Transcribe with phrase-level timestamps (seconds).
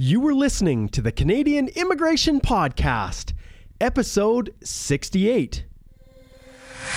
[0.00, 3.32] You were listening to the Canadian Immigration Podcast,
[3.80, 5.64] episode 68.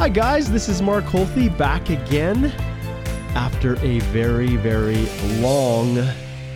[0.00, 2.46] Hi, guys, this is Mark Holthe back again
[3.34, 5.04] after a very, very
[5.42, 6.02] long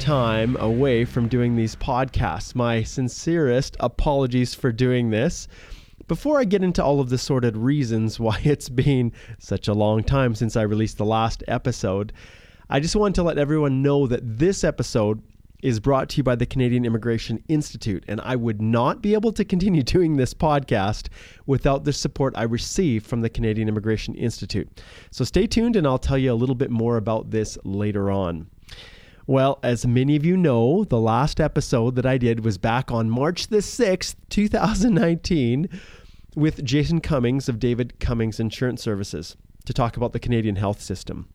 [0.00, 2.54] time away from doing these podcasts.
[2.54, 5.46] My sincerest apologies for doing this.
[6.08, 10.02] Before I get into all of the sordid reasons why it's been such a long
[10.02, 12.14] time since I released the last episode,
[12.70, 15.20] I just want to let everyone know that this episode
[15.64, 19.32] is brought to you by the Canadian Immigration Institute, and I would not be able
[19.32, 21.08] to continue doing this podcast
[21.46, 24.82] without the support I receive from the Canadian Immigration Institute.
[25.10, 28.46] So stay tuned, and I'll tell you a little bit more about this later on.
[29.26, 33.08] Well, as many of you know, the last episode that I did was back on
[33.08, 35.70] March the 6th, 2019,
[36.36, 39.34] with Jason Cummings of David Cummings Insurance Services
[39.64, 41.26] to talk about the Canadian health system.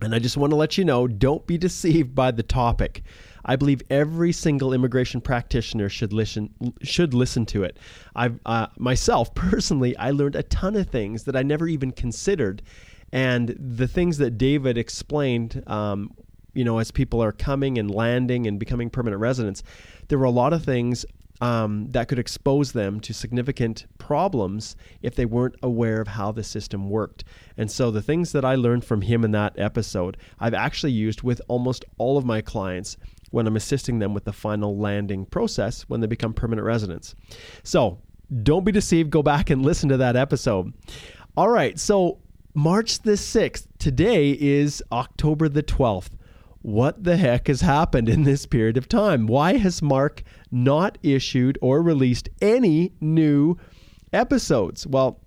[0.00, 3.02] And I just want to let you know don't be deceived by the topic.
[3.44, 6.50] I believe every single immigration practitioner should listen
[6.82, 7.78] should listen to it.
[8.14, 12.62] I uh, myself personally, I learned a ton of things that I never even considered,
[13.12, 15.62] and the things that David explained.
[15.66, 16.14] Um,
[16.54, 19.62] you know, as people are coming and landing and becoming permanent residents,
[20.08, 21.04] there were a lot of things
[21.40, 26.42] um, that could expose them to significant problems if they weren't aware of how the
[26.42, 27.24] system worked.
[27.56, 31.22] And so the things that I learned from him in that episode, I've actually used
[31.22, 32.96] with almost all of my clients
[33.30, 37.14] when I'm assisting them with the final landing process when they become permanent residents.
[37.62, 37.98] So
[38.42, 39.10] don't be deceived.
[39.10, 40.72] Go back and listen to that episode.
[41.36, 41.78] All right.
[41.78, 42.18] So
[42.54, 46.10] March the 6th, today is October the 12th.
[46.62, 49.26] What the heck has happened in this period of time?
[49.26, 53.56] Why has Mark not issued or released any new
[54.12, 54.86] episodes?
[54.86, 55.20] Well,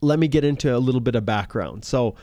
[0.00, 1.84] let me get into a little bit of background.
[1.84, 2.14] So,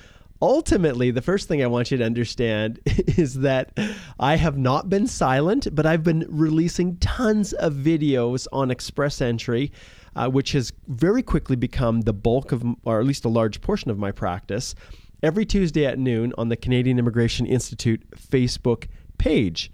[0.42, 3.78] ultimately, the first thing I want you to understand is that
[4.20, 9.72] I have not been silent, but I've been releasing tons of videos on Express Entry,
[10.16, 13.92] uh, which has very quickly become the bulk of, or at least a large portion
[13.92, 14.76] of my practice,
[15.24, 18.88] every Tuesday at noon on the Canadian Immigration Institute Facebook
[19.18, 19.72] page.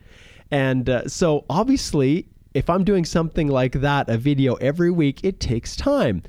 [0.51, 5.39] And uh, so, obviously, if I'm doing something like that, a video every week, it
[5.39, 6.23] takes time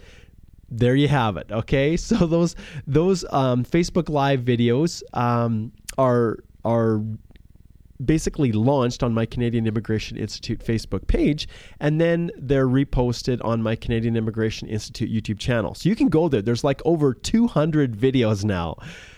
[0.72, 1.46] there you have it.
[1.50, 2.56] Okay, so those
[2.86, 7.00] those um, Facebook Live videos um, are are
[8.04, 11.46] basically launched on my Canadian Immigration Institute Facebook page,
[11.78, 15.74] and then they're reposted on my Canadian Immigration Institute YouTube channel.
[15.74, 16.42] So you can go there.
[16.42, 18.76] There's like over 200 videos now.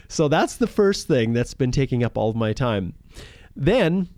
[0.08, 2.94] So that's the first thing that's been taking up all of my time.
[3.56, 4.08] Then,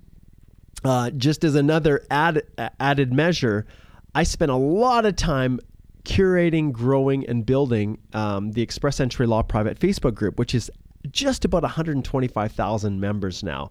[0.84, 2.42] uh, just as another add,
[2.80, 3.66] added measure,
[4.14, 5.60] I spent a lot of time
[6.06, 10.70] curating, growing, and building um, the Express Entry Law Private Facebook group, which is
[11.10, 13.70] just about 125,000 members now.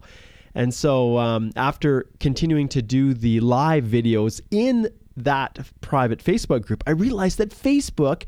[0.54, 6.84] And so, um, after continuing to do the live videos in that private Facebook group,
[6.86, 8.24] I realized that Facebook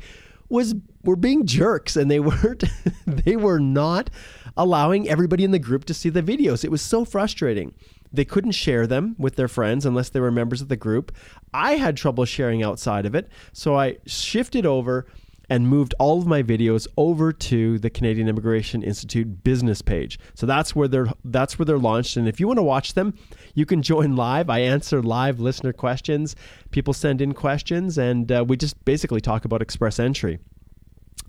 [0.48, 2.64] was were being jerks, and they weren't
[3.06, 4.10] they were not
[4.56, 6.64] allowing everybody in the group to see the videos.
[6.64, 7.74] It was so frustrating.
[8.12, 11.14] They couldn't share them with their friends unless they were members of the group.
[11.52, 15.06] I had trouble sharing outside of it, so I shifted over
[15.50, 20.18] and moved all of my videos over to the Canadian Immigration Institute business page.
[20.34, 23.14] So that's where they're that's where they're launched and if you want to watch them,
[23.54, 24.50] you can join live.
[24.50, 26.36] I answer live listener questions.
[26.70, 30.38] People send in questions and uh, we just basically talk about express entry.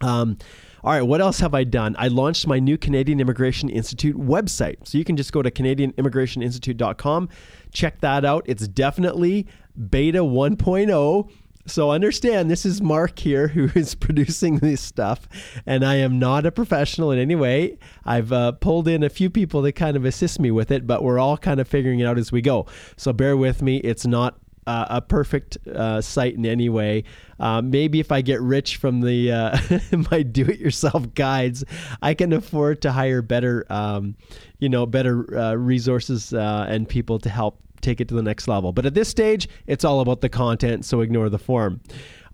[0.01, 0.37] Um,
[0.83, 1.95] all right, what else have I done?
[1.99, 4.87] I launched my new Canadian Immigration Institute website.
[4.87, 7.29] So you can just go to CanadianImmigrationInstitute.com,
[7.73, 8.43] check that out.
[8.47, 9.47] It's definitely
[9.89, 11.29] beta 1.0.
[11.65, 15.27] So understand this is Mark here who is producing this stuff,
[15.65, 17.77] and I am not a professional in any way.
[18.05, 21.03] I've uh, pulled in a few people to kind of assist me with it, but
[21.03, 22.65] we're all kind of figuring it out as we go.
[22.97, 23.77] So bear with me.
[23.77, 24.39] It's not
[24.69, 27.03] uh, a perfect uh, site in any way.
[27.39, 29.57] Uh, maybe if I get rich from the uh,
[30.11, 31.63] my do-it-yourself guides,
[32.03, 34.15] I can afford to hire better, um,
[34.59, 38.47] you know, better uh, resources uh, and people to help take it to the next
[38.47, 38.71] level.
[38.71, 41.81] But at this stage, it's all about the content, so ignore the form.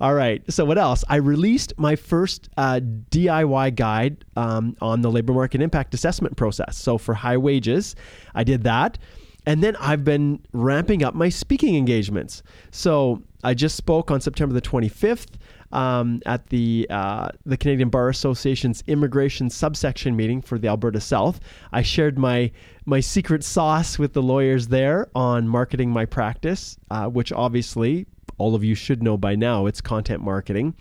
[0.02, 0.44] All right.
[0.52, 1.06] So what else?
[1.08, 6.78] I released my first uh, DIY guide um, on the labor market impact assessment process.
[6.78, 7.96] So for high wages,
[8.34, 8.98] I did that.
[9.46, 12.42] And then I've been ramping up my speaking engagements.
[12.72, 15.36] So I just spoke on September the 25th
[15.72, 21.40] um, at the uh, the Canadian Bar Association's immigration subsection meeting for the Alberta South.
[21.72, 22.52] I shared my
[22.86, 28.08] my secret sauce with the lawyers there on marketing my practice, uh, which obviously
[28.38, 29.66] all of you should know by now.
[29.66, 30.76] It's content marketing.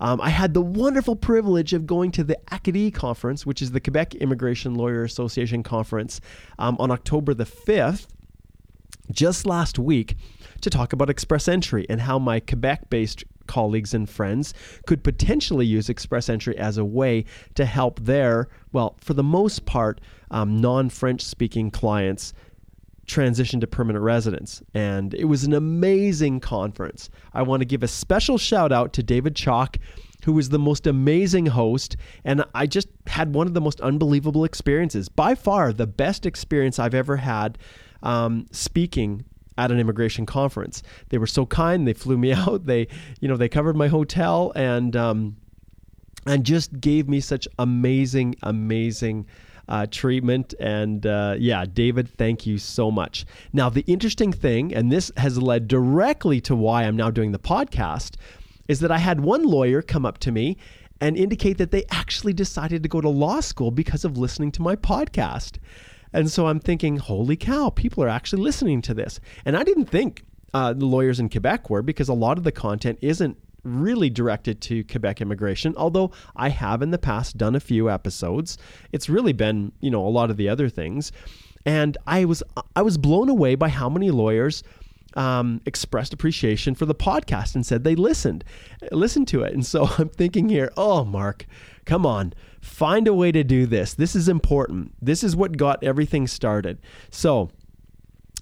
[0.00, 3.80] Um, I had the wonderful privilege of going to the ACADI conference, which is the
[3.80, 6.20] Quebec Immigration Lawyer Association conference,
[6.58, 8.06] um, on October the 5th,
[9.10, 10.16] just last week,
[10.60, 14.54] to talk about Express Entry and how my Quebec based colleagues and friends
[14.86, 17.24] could potentially use Express Entry as a way
[17.54, 20.00] to help their, well, for the most part,
[20.30, 22.32] um, non French speaking clients
[23.06, 24.62] transition to permanent residence.
[24.72, 27.10] And it was an amazing conference.
[27.32, 29.78] I want to give a special shout out to David Chalk,
[30.24, 31.96] who was the most amazing host.
[32.24, 35.08] And I just had one of the most unbelievable experiences.
[35.08, 37.58] By far, the best experience I've ever had
[38.02, 39.24] um, speaking
[39.56, 40.82] at an immigration conference.
[41.10, 41.86] They were so kind.
[41.86, 42.66] They flew me out.
[42.66, 42.88] They,
[43.20, 45.36] you know, they covered my hotel and um,
[46.26, 49.26] and just gave me such amazing, amazing.
[49.66, 50.52] Uh, treatment.
[50.60, 53.24] And uh, yeah, David, thank you so much.
[53.52, 57.38] Now, the interesting thing, and this has led directly to why I'm now doing the
[57.38, 58.16] podcast,
[58.68, 60.58] is that I had one lawyer come up to me
[61.00, 64.62] and indicate that they actually decided to go to law school because of listening to
[64.62, 65.58] my podcast.
[66.12, 69.20] And so I'm thinking, holy cow, people are actually listening to this.
[69.44, 70.24] And I didn't think
[70.54, 74.60] uh, the lawyers in Quebec were because a lot of the content isn't really directed
[74.62, 78.58] to Quebec immigration, although I have in the past done a few episodes.
[78.92, 81.12] It's really been, you know, a lot of the other things.
[81.66, 82.42] And I was
[82.76, 84.62] I was blown away by how many lawyers
[85.16, 88.44] um, expressed appreciation for the podcast and said they listened,
[88.90, 89.54] listened to it.
[89.54, 91.46] And so I'm thinking here, oh, Mark,
[91.86, 92.34] come on,
[92.64, 93.92] Find a way to do this.
[93.92, 94.94] This is important.
[95.00, 96.78] This is what got everything started.
[97.10, 97.50] So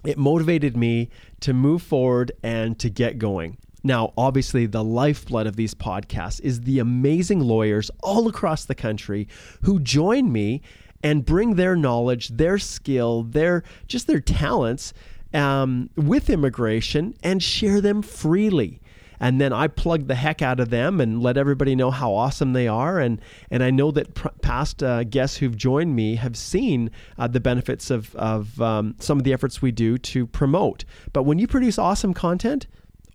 [0.05, 1.09] it motivated me
[1.41, 3.57] to move forward and to get going.
[3.83, 9.27] Now, obviously, the lifeblood of these podcasts is the amazing lawyers all across the country
[9.63, 10.61] who join me
[11.03, 14.93] and bring their knowledge, their skill, their just their talents
[15.33, 18.79] um, with immigration and share them freely
[19.23, 22.51] and then I plug the heck out of them and let everybody know how awesome
[22.51, 22.99] they are.
[22.99, 27.27] And and I know that pr- past uh, guests who've joined me have seen uh,
[27.27, 30.83] the benefits of of um, some of the efforts we do to promote.
[31.13, 32.67] But when you produce awesome content,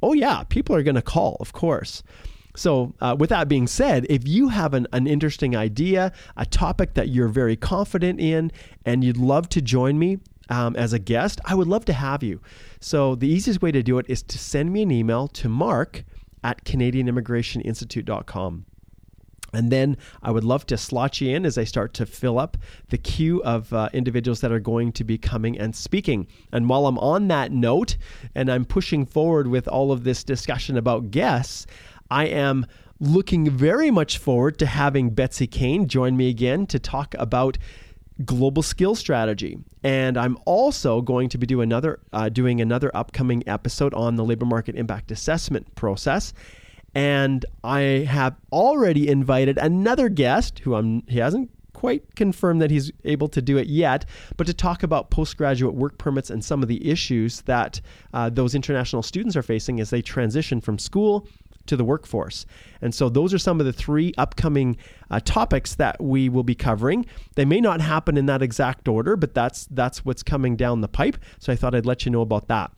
[0.03, 2.03] oh yeah, people are going to call, of course.
[2.57, 6.95] So, uh, with that being said, if you have an, an interesting idea, a topic
[6.95, 8.51] that you're very confident in,
[8.85, 10.19] and you'd love to join me,
[10.49, 12.41] um, as a guest, I would love to have you.
[12.81, 16.05] So the easiest way to do it is to send me an email to mark
[16.43, 18.65] at canadianimmigrationinstitute.com.
[19.53, 22.57] And then I would love to slot you in as I start to fill up
[22.91, 26.27] the queue of uh, individuals that are going to be coming and speaking.
[26.53, 27.97] And while I'm on that note,
[28.35, 31.67] and I'm pushing forward with all of this discussion about guests,
[32.11, 32.67] I am
[33.01, 37.57] looking very much forward to having Betsy Kane join me again to talk about
[38.25, 39.59] global skill strategy.
[39.85, 44.25] And I'm also going to be do another, uh, doing another upcoming episode on the
[44.25, 46.35] labor market impact assessment process.
[46.95, 52.91] And I have already invited another guest who I'm, he hasn't quite confirmed that he's
[53.05, 54.05] able to do it yet,
[54.37, 57.81] but to talk about postgraduate work permits and some of the issues that
[58.13, 61.29] uh, those international students are facing as they transition from school
[61.67, 62.47] to the workforce.
[62.83, 64.77] And so those are some of the three upcoming
[65.11, 67.07] uh, topics that we will be covering.
[67.37, 70.89] They may not happen in that exact order, but that's that's what's coming down the
[70.89, 71.17] pipe.
[71.39, 72.73] So I thought I'd let you know about that.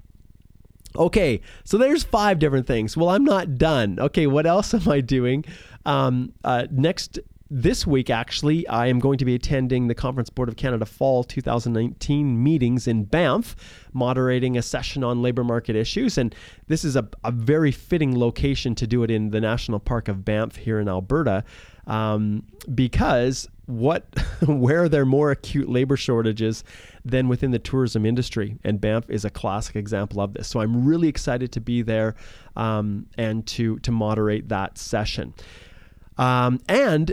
[0.97, 2.97] Okay, so there's five different things.
[2.97, 3.99] Well, I'm not done.
[4.01, 5.45] Okay, what else am I doing?
[5.87, 7.19] Um, uh, next
[7.53, 11.25] this week, actually, I am going to be attending the Conference Board of Canada Fall
[11.25, 13.57] 2019 meetings in Banff,
[13.93, 16.17] moderating a session on labor market issues.
[16.17, 16.33] And
[16.69, 20.25] this is a, a very fitting location to do it in the National Park of
[20.25, 21.43] Banff here in Alberta,
[21.91, 22.43] um,
[22.75, 24.05] because what
[24.47, 26.65] where are there more acute labor shortages
[27.05, 30.85] than within the tourism industry and banff is a classic example of this so i'm
[30.85, 32.15] really excited to be there
[32.57, 35.33] um, and to to moderate that session
[36.19, 37.13] um, and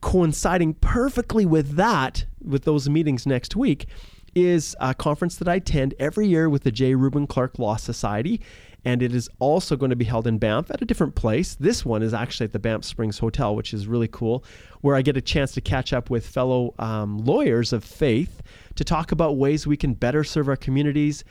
[0.00, 3.86] coinciding perfectly with that, with those meetings next week,
[4.34, 6.94] is a conference that I attend every year with the J.
[6.94, 8.40] Reuben Clark Law Society.
[8.84, 11.54] And it is also going to be held in Banff at a different place.
[11.54, 14.44] This one is actually at the Banff Springs Hotel, which is really cool,
[14.80, 18.42] where I get a chance to catch up with fellow um, lawyers of faith
[18.76, 21.24] to talk about ways we can better serve our communities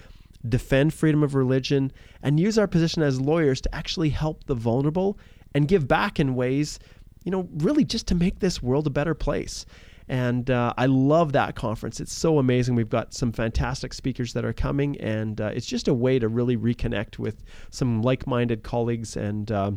[0.48, 1.92] defend freedom of religion,
[2.24, 5.18] and use our position as lawyers to actually help the vulnerable
[5.54, 6.80] and give back in ways,
[7.24, 9.66] you know, really just to make this world a better place.
[10.10, 12.00] And uh, I love that conference.
[12.00, 12.74] It's so amazing.
[12.74, 16.28] We've got some fantastic speakers that are coming, and uh, it's just a way to
[16.28, 19.72] really reconnect with some like-minded colleagues and uh,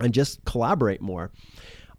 [0.00, 1.30] and just collaborate more.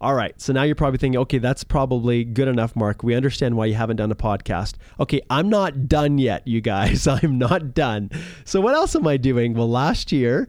[0.02, 0.38] All right.
[0.40, 3.02] So now you're probably thinking, okay, that's probably good enough, Mark.
[3.02, 4.76] We understand why you haven't done a podcast.
[4.98, 7.06] Okay, I'm not done yet, you guys.
[7.06, 8.10] I'm not done.
[8.46, 9.52] So what else am I doing?
[9.52, 10.48] Well, last year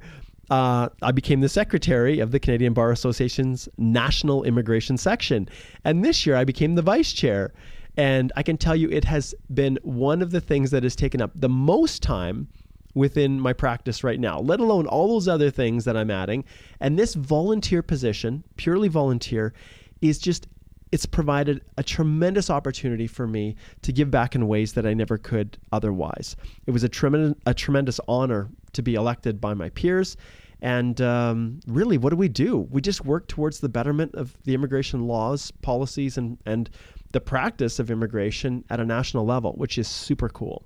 [0.51, 5.47] uh, I became the secretary of the Canadian Bar Association's National Immigration Section.
[5.85, 7.53] And this year I became the vice chair.
[7.95, 11.21] And I can tell you it has been one of the things that has taken
[11.21, 12.49] up the most time
[12.93, 16.43] within my practice right now, let alone all those other things that I'm adding.
[16.81, 19.53] And this volunteer position, purely volunteer,
[20.01, 20.47] is just
[20.91, 25.17] it's provided a tremendous opportunity for me to give back in ways that I never
[25.17, 26.35] could otherwise.
[26.65, 30.17] It was a tremendous a tremendous honor to be elected by my peers
[30.61, 32.67] and um, really, what do we do?
[32.69, 36.69] We just work towards the betterment of the immigration laws, policies, and, and
[37.11, 40.63] the practice of immigration at a national level, which is super cool.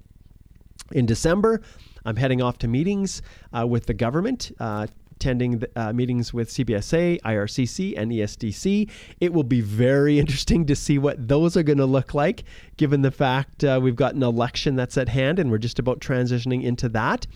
[0.91, 1.61] In December,
[2.05, 3.21] I'm heading off to meetings
[3.57, 4.51] uh, with the government.
[4.59, 8.89] Uh, attending the, uh, meetings with CBSA, IRCC, and ESDC.
[9.21, 12.43] It will be very interesting to see what those are going to look like,
[12.77, 15.99] given the fact uh, we've got an election that's at hand and we're just about
[15.99, 17.27] transitioning into that.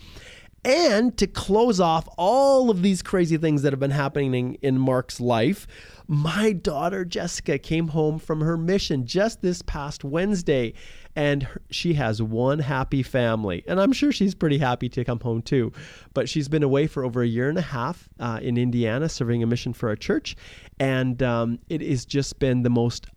[0.65, 5.21] And to close off all of these crazy things that have been happening in Mark's
[5.21, 5.67] life,
[6.07, 10.73] my daughter Jessica came home from her mission just this past Wednesday,
[11.15, 13.63] and she has one happy family.
[13.67, 15.71] And I'm sure she's pretty happy to come home too.
[16.13, 19.41] But she's been away for over a year and a half uh, in Indiana serving
[19.43, 20.35] a mission for a church,
[20.79, 23.07] and um, it has just been the most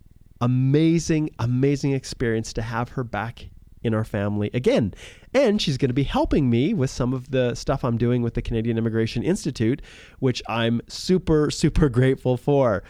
[0.41, 3.49] amazing, amazing experience to have her back
[3.83, 4.95] in our family again.
[5.35, 8.35] And she's going to be helping me with some of the stuff I'm doing with
[8.35, 9.83] the Canadian Immigration Institute,
[10.19, 12.83] which I'm super, super grateful for.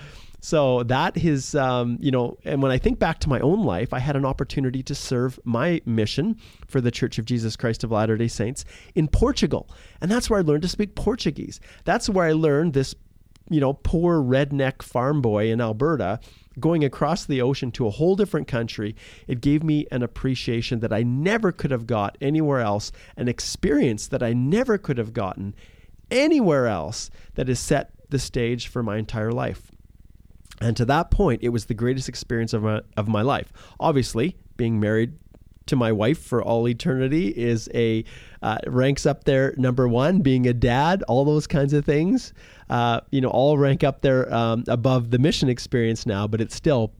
[0.44, 3.92] So that is, um, you know, and when I think back to my own life,
[3.92, 7.92] I had an opportunity to serve my mission for the Church of Jesus Christ of
[7.92, 8.64] Latter day Saints
[8.96, 9.70] in Portugal.
[10.00, 11.60] And that's where I learned to speak Portuguese.
[11.84, 12.92] That's where I learned this,
[13.50, 16.18] you know, poor redneck farm boy in Alberta
[16.60, 18.94] going across the ocean to a whole different country,
[19.26, 24.08] it gave me an appreciation that I never could have got anywhere else, an experience
[24.08, 25.54] that I never could have gotten
[26.10, 29.70] anywhere else that has set the stage for my entire life.
[30.60, 33.52] And to that point, it was the greatest experience of my, of my life.
[33.80, 35.14] Obviously, being married
[35.66, 38.04] to my wife for all eternity is a
[38.42, 42.32] uh, ranks up there number one being a dad all those kinds of things
[42.70, 46.54] uh, you know all rank up there um, above the mission experience now but it's
[46.54, 46.92] still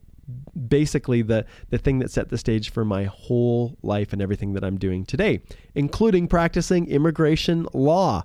[0.69, 4.65] basically the the thing that set the stage for my whole life and everything that
[4.65, 5.43] I'm doing today
[5.75, 8.25] including practicing immigration law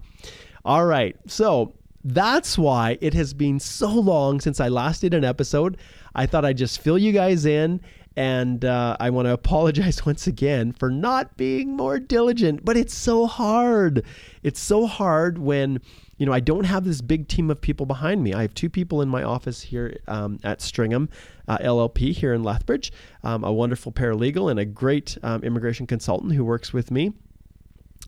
[0.63, 5.25] all right so that's why it has been so long since I last did an
[5.25, 5.77] episode.
[6.15, 7.81] I thought I'd just fill you guys in
[8.17, 12.95] and uh, I want to apologize once again for not being more diligent, but it's
[12.95, 14.03] so hard.
[14.43, 15.79] It's so hard when,
[16.17, 18.33] you know, I don't have this big team of people behind me.
[18.33, 21.09] I have two people in my office here um, at Stringam
[21.47, 22.91] uh, LLP here in Lethbridge,
[23.23, 27.13] um, a wonderful paralegal and a great um, immigration consultant who works with me.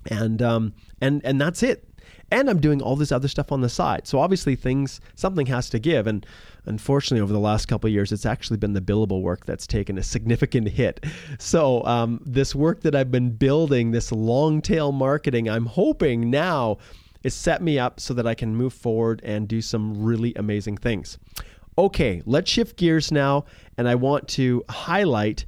[0.10, 1.89] And, um, and, and that's it
[2.32, 4.08] and I'm doing all this other stuff on the side.
[4.08, 6.26] So obviously things something has to give and
[6.66, 10.04] unfortunately over the last couple years it's actually been the billable work that's taken a
[10.04, 11.06] significant hit.
[11.40, 16.78] So um, this work that I've been building, this long tail marketing, I'm hoping now
[17.24, 20.78] is set me up so that I can move forward and do some really amazing
[20.78, 21.18] things.
[21.78, 23.46] Okay, let's shift gears now
[23.78, 25.46] and I want to highlight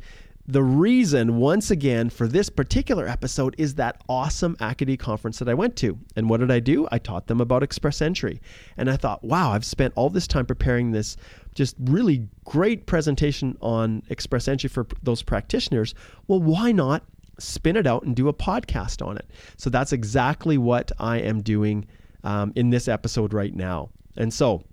[0.48, 5.54] the reason, once again, for this particular episode is that awesome Acadie conference that I
[5.54, 5.98] went to.
[6.16, 6.88] And what did I do?
[6.92, 8.42] I taught them about Express Entry.
[8.76, 11.16] And I thought, wow, I've spent all this time preparing this
[11.54, 15.94] just really great presentation on Express Entry for those practitioners.
[16.28, 17.04] Well, why not
[17.38, 19.30] spin it out and do a podcast on it?
[19.58, 21.88] So that's exactly what I am doing
[22.24, 23.90] um, in this episode right now.
[24.18, 24.64] And so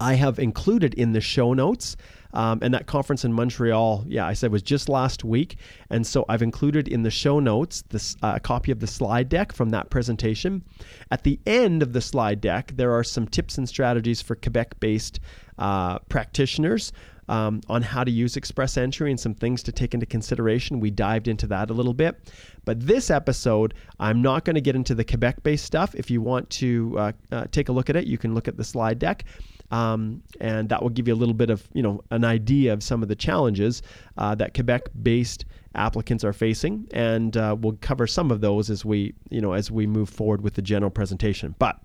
[0.00, 1.96] I have included in the show notes
[2.32, 5.56] um, and that conference in Montreal, yeah, I said was just last week.
[5.90, 9.28] And so I've included in the show notes this, uh, a copy of the slide
[9.28, 10.62] deck from that presentation.
[11.10, 14.78] At the end of the slide deck, there are some tips and strategies for Quebec
[14.80, 15.20] based
[15.58, 16.92] uh, practitioners.
[17.28, 20.80] Um, on how to use Express Entry and some things to take into consideration.
[20.80, 22.16] We dived into that a little bit.
[22.64, 25.94] But this episode, I'm not going to get into the Quebec based stuff.
[25.94, 28.56] If you want to uh, uh, take a look at it, you can look at
[28.56, 29.26] the slide deck.
[29.70, 32.82] Um, and that will give you a little bit of you know an idea of
[32.82, 33.82] some of the challenges
[34.18, 39.14] uh, that Quebec-based applicants are facing, and uh, we'll cover some of those as we
[39.30, 41.54] you know as we move forward with the general presentation.
[41.58, 41.80] But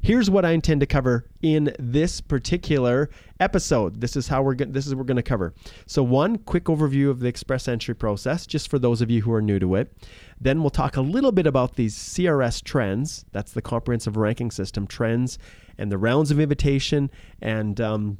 [0.00, 4.00] here's what I intend to cover in this particular episode.
[4.00, 4.72] This is how we're going.
[4.72, 5.54] This is what we're going to cover.
[5.86, 9.32] So one quick overview of the express entry process, just for those of you who
[9.32, 9.92] are new to it.
[10.40, 13.24] Then we'll talk a little bit about these CRS trends.
[13.32, 15.38] That's the comprehensive ranking system trends
[15.76, 17.10] and the rounds of invitation
[17.42, 18.18] and um,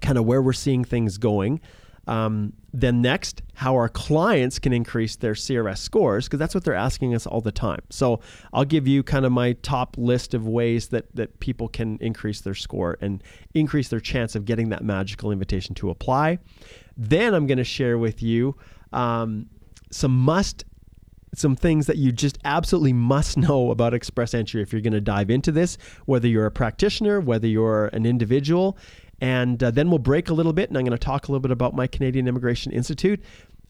[0.00, 1.60] kind of where we're seeing things going.
[2.06, 6.74] Um, then next, how our clients can increase their CRS scores because that's what they're
[6.74, 7.80] asking us all the time.
[7.90, 8.20] So
[8.52, 12.40] I'll give you kind of my top list of ways that that people can increase
[12.40, 13.22] their score and
[13.54, 16.38] increase their chance of getting that magical invitation to apply.
[16.96, 18.56] Then I'm going to share with you
[18.92, 19.48] um,
[19.92, 20.64] some must
[21.34, 25.00] some things that you just absolutely must know about express entry if you're going to
[25.00, 28.76] dive into this, whether you're a practitioner, whether you're an individual.
[29.20, 31.40] And uh, then we'll break a little bit, and I'm going to talk a little
[31.40, 33.22] bit about my Canadian Immigration Institute.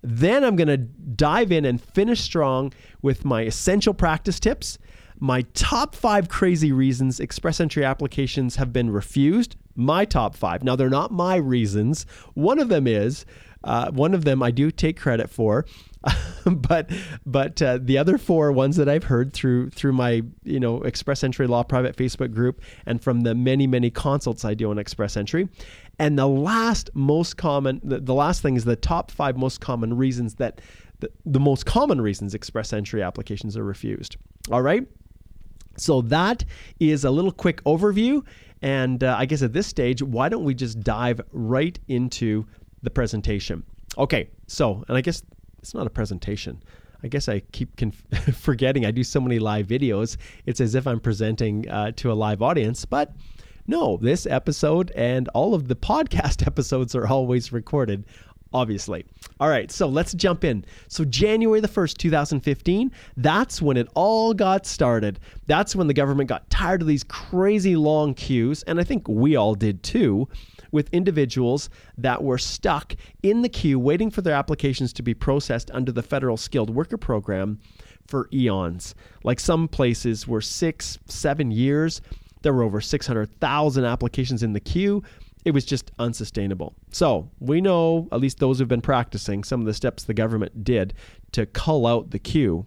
[0.03, 4.79] Then I'm going to dive in and finish strong with my essential practice tips,
[5.23, 9.55] my top five crazy reasons express entry applications have been refused.
[9.77, 10.65] My top five.
[10.65, 12.07] Now, they're not my reasons.
[12.35, 13.25] One of them is,
[13.63, 15.65] uh, one of them I do take credit for.
[16.47, 16.91] but
[17.25, 21.23] but uh, the other four ones that I've heard through through my you know Express
[21.23, 25.17] Entry Law private Facebook group and from the many many consults I do on Express
[25.17, 25.49] Entry,
[25.99, 29.97] and the last most common the, the last thing is the top five most common
[29.97, 30.61] reasons that
[31.01, 34.17] the, the most common reasons Express Entry applications are refused.
[34.51, 34.87] All right.
[35.77, 36.45] So that
[36.81, 38.25] is a little quick overview.
[38.61, 42.47] And uh, I guess at this stage, why don't we just dive right into
[42.83, 43.65] the presentation?
[43.99, 45.23] Okay, so, and I guess
[45.63, 46.63] it's not a presentation.
[47.05, 48.05] I guess I keep conf-
[48.35, 48.85] forgetting.
[48.85, 50.17] I do so many live videos.
[50.47, 53.15] It's as if I'm presenting uh, to a live audience, but
[53.67, 58.07] no, this episode and all of the podcast episodes are always recorded,
[58.53, 59.05] obviously.
[59.39, 60.65] All right, so let's jump in.
[60.89, 65.21] So, January the 1st, 2015, that's when it all got started.
[65.47, 69.37] That's when the government got tired of these crazy long queues, and I think we
[69.37, 70.29] all did too
[70.73, 75.71] with individuals that were stuck in the queue waiting for their applications to be processed
[75.73, 77.61] under the federal skilled worker program
[78.07, 78.95] for eons.
[79.23, 82.01] Like some places were six, seven years.
[82.43, 85.03] There were over 600,000 applications in the queue.
[85.45, 86.75] It was just unsustainable.
[86.91, 90.65] So, we know, at least those who've been practicing, some of the steps the government
[90.65, 90.95] did
[91.33, 92.67] to cull out the queue,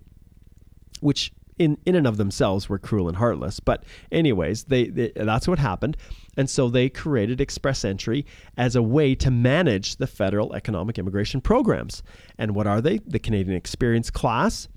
[0.99, 3.59] which in in and of themselves were cruel and heartless.
[3.59, 5.97] But anyways, they, they, that's what happened,
[6.37, 8.25] and so they created Express Entry
[8.57, 12.03] as a way to manage the federal economic immigration programs.
[12.37, 12.99] And what are they?
[12.99, 14.67] The Canadian Experience Class,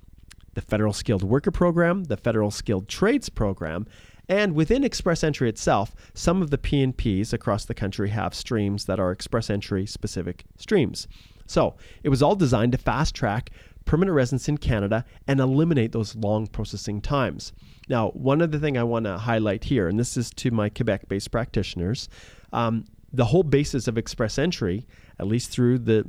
[0.55, 3.87] the Federal Skilled Worker Program, the Federal Skilled Trades Program.
[4.29, 9.01] And within Express Entry itself, some of the PNPs across the country have streams that
[9.01, 11.09] are Express Entry specific streams.
[11.47, 13.51] So it was all designed to fast track
[13.89, 17.55] permanent residence in Canada and eliminate those long processing times.
[17.89, 21.09] Now, one other thing I want to highlight here, and this is to my Quebec
[21.09, 22.11] based practitioners,
[22.53, 24.87] um, the whole basis of express entry,
[25.19, 26.05] at least through the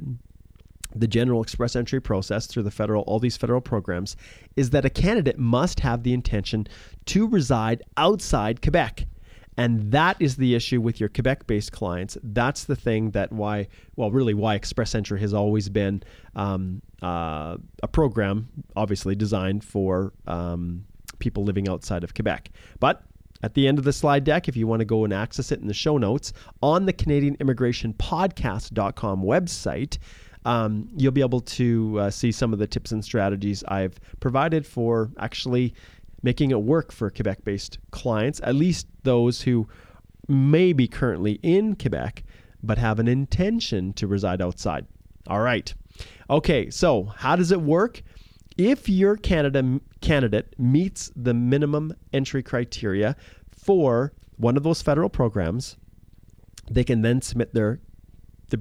[0.95, 4.15] the general express entry process through the federal all these federal programs
[4.55, 6.65] is that a candidate must have the intention
[7.05, 9.05] to reside outside Quebec
[9.59, 12.17] and that is the issue with your Quebec based clients.
[12.23, 13.67] That's the thing that why,
[13.97, 16.01] well, really why Express Entry has always been
[16.37, 20.85] um, uh, a program, obviously designed for um,
[21.19, 22.51] people living outside of Quebec.
[22.79, 23.03] But
[23.43, 25.59] at the end of the slide deck, if you want to go and access it
[25.59, 26.31] in the show notes
[26.63, 29.97] on the Canadian Immigration Podcast.com website,
[30.45, 34.65] um, you'll be able to uh, see some of the tips and strategies I've provided
[34.65, 35.73] for actually
[36.21, 39.67] making it work for Quebec based clients, at least those who
[40.27, 42.23] may be currently in Quebec
[42.61, 44.85] but have an intention to reside outside.
[45.27, 45.73] All right.
[46.29, 48.01] Okay, so how does it work?
[48.57, 53.15] If your Canada candidate meets the minimum entry criteria
[53.49, 55.77] for one of those federal programs,
[56.69, 57.79] they can then submit their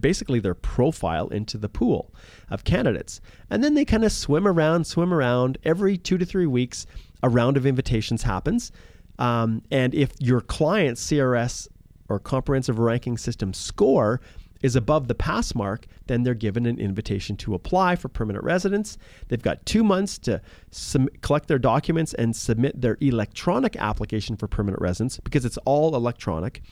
[0.00, 2.12] basically their profile into the pool
[2.50, 3.22] of candidates.
[3.48, 6.86] And then they kind of swim around, swim around every two to three weeks
[7.22, 8.72] a round of invitations happens.
[9.18, 11.68] Um, and if your client's CRS
[12.08, 14.20] or comprehensive ranking system score
[14.62, 18.98] is above the pass mark, then they're given an invitation to apply for permanent residence.
[19.28, 24.48] They've got two months to sum- collect their documents and submit their electronic application for
[24.48, 26.62] permanent residence because it's all electronic.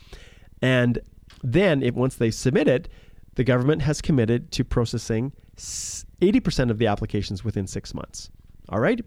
[0.60, 0.98] And
[1.42, 2.88] then, if once they submit it,
[3.34, 8.30] the government has committed to processing 80% of the applications within six months.
[8.68, 9.00] All right?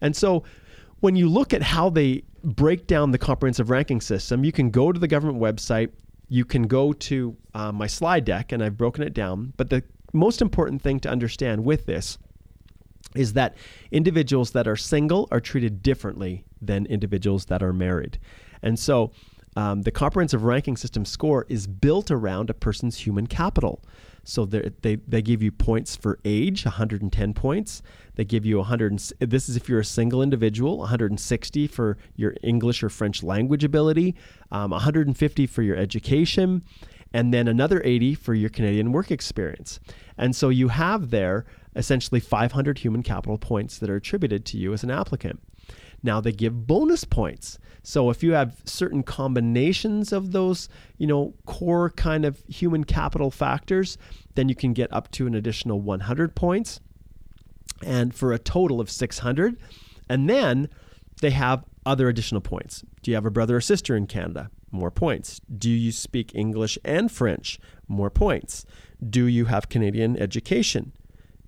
[0.00, 0.44] And so
[1.04, 4.90] when you look at how they break down the comprehensive ranking system, you can go
[4.90, 5.90] to the government website.
[6.30, 9.52] you can go to uh, my slide deck and I've broken it down.
[9.58, 9.82] But the
[10.14, 12.16] most important thing to understand with this
[13.14, 13.54] is that
[13.90, 18.18] individuals that are single are treated differently than individuals that are married.
[18.62, 19.12] And so
[19.56, 23.84] um, the comprehensive ranking system score is built around a person's human capital.
[24.24, 27.82] So they, they give you points for age, 110 points.
[28.14, 28.98] They give you 100.
[29.20, 34.14] This is if you're a single individual, 160 for your English or French language ability,
[34.50, 36.62] um, 150 for your education,
[37.12, 39.78] and then another 80 for your Canadian work experience.
[40.16, 41.44] And so you have there
[41.76, 45.40] essentially 500 human capital points that are attributed to you as an applicant.
[46.04, 47.58] Now they give bonus points.
[47.82, 53.30] So if you have certain combinations of those, you know, core kind of human capital
[53.30, 53.96] factors,
[54.34, 56.80] then you can get up to an additional 100 points
[57.82, 59.56] and for a total of 600.
[60.08, 60.68] And then
[61.22, 62.84] they have other additional points.
[63.02, 64.50] Do you have a brother or sister in Canada?
[64.70, 65.40] More points.
[65.56, 67.58] Do you speak English and French?
[67.88, 68.66] More points.
[69.08, 70.92] Do you have Canadian education?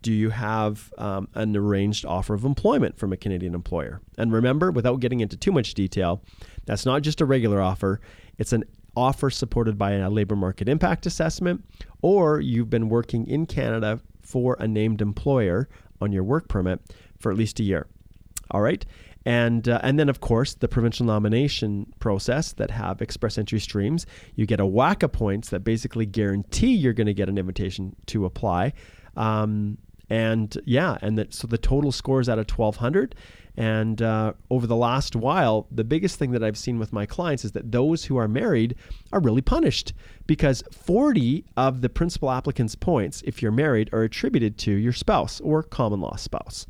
[0.06, 4.00] Do you have um, an arranged offer of employment from a Canadian employer?
[4.16, 6.22] And remember, without getting into too much detail,
[6.64, 8.00] that's not just a regular offer,
[8.38, 8.62] it's an
[8.94, 11.64] offer supported by a labor market impact assessment,
[12.02, 15.68] or you've been working in Canada for a named employer
[16.00, 16.80] on your work permit
[17.18, 17.88] for at least a year.
[18.52, 18.86] All right.
[19.24, 24.06] And, uh, and then, of course, the provincial nomination process that have express entry streams.
[24.36, 27.96] You get a whack of points that basically guarantee you're going to get an invitation
[28.06, 28.72] to apply.
[29.16, 33.14] Um, and yeah, and that so the total score is out of 1200.
[33.58, 37.42] And uh, over the last while, the biggest thing that I've seen with my clients
[37.42, 38.76] is that those who are married
[39.12, 39.94] are really punished
[40.26, 45.40] because 40 of the principal applicant's points, if you're married, are attributed to your spouse
[45.40, 46.66] or common law spouse.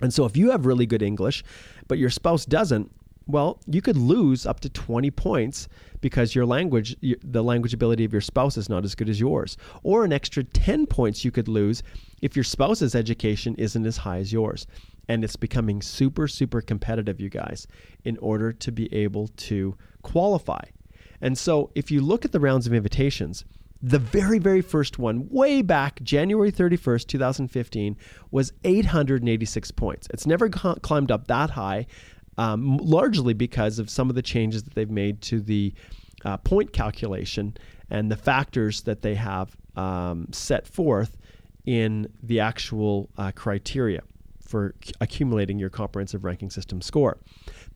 [0.00, 1.44] And so if you have really good English,
[1.86, 2.90] but your spouse doesn't,
[3.26, 5.68] well, you could lose up to 20 points
[6.00, 9.56] because your language, the language ability of your spouse is not as good as yours.
[9.82, 11.82] Or an extra 10 points you could lose
[12.20, 14.66] if your spouse's education isn't as high as yours.
[15.08, 17.66] And it's becoming super, super competitive, you guys,
[18.04, 20.62] in order to be able to qualify.
[21.20, 23.44] And so if you look at the rounds of invitations,
[23.80, 27.96] the very, very first one, way back January 31st, 2015,
[28.30, 30.08] was 886 points.
[30.10, 31.86] It's never climbed up that high
[32.38, 35.72] um, largely because of some of the changes that they've made to the
[36.24, 37.56] uh, point calculation
[37.90, 41.16] and the factors that they have um, set forth
[41.66, 44.02] in the actual uh, criteria
[44.40, 47.18] for c- accumulating your comprehensive ranking system score.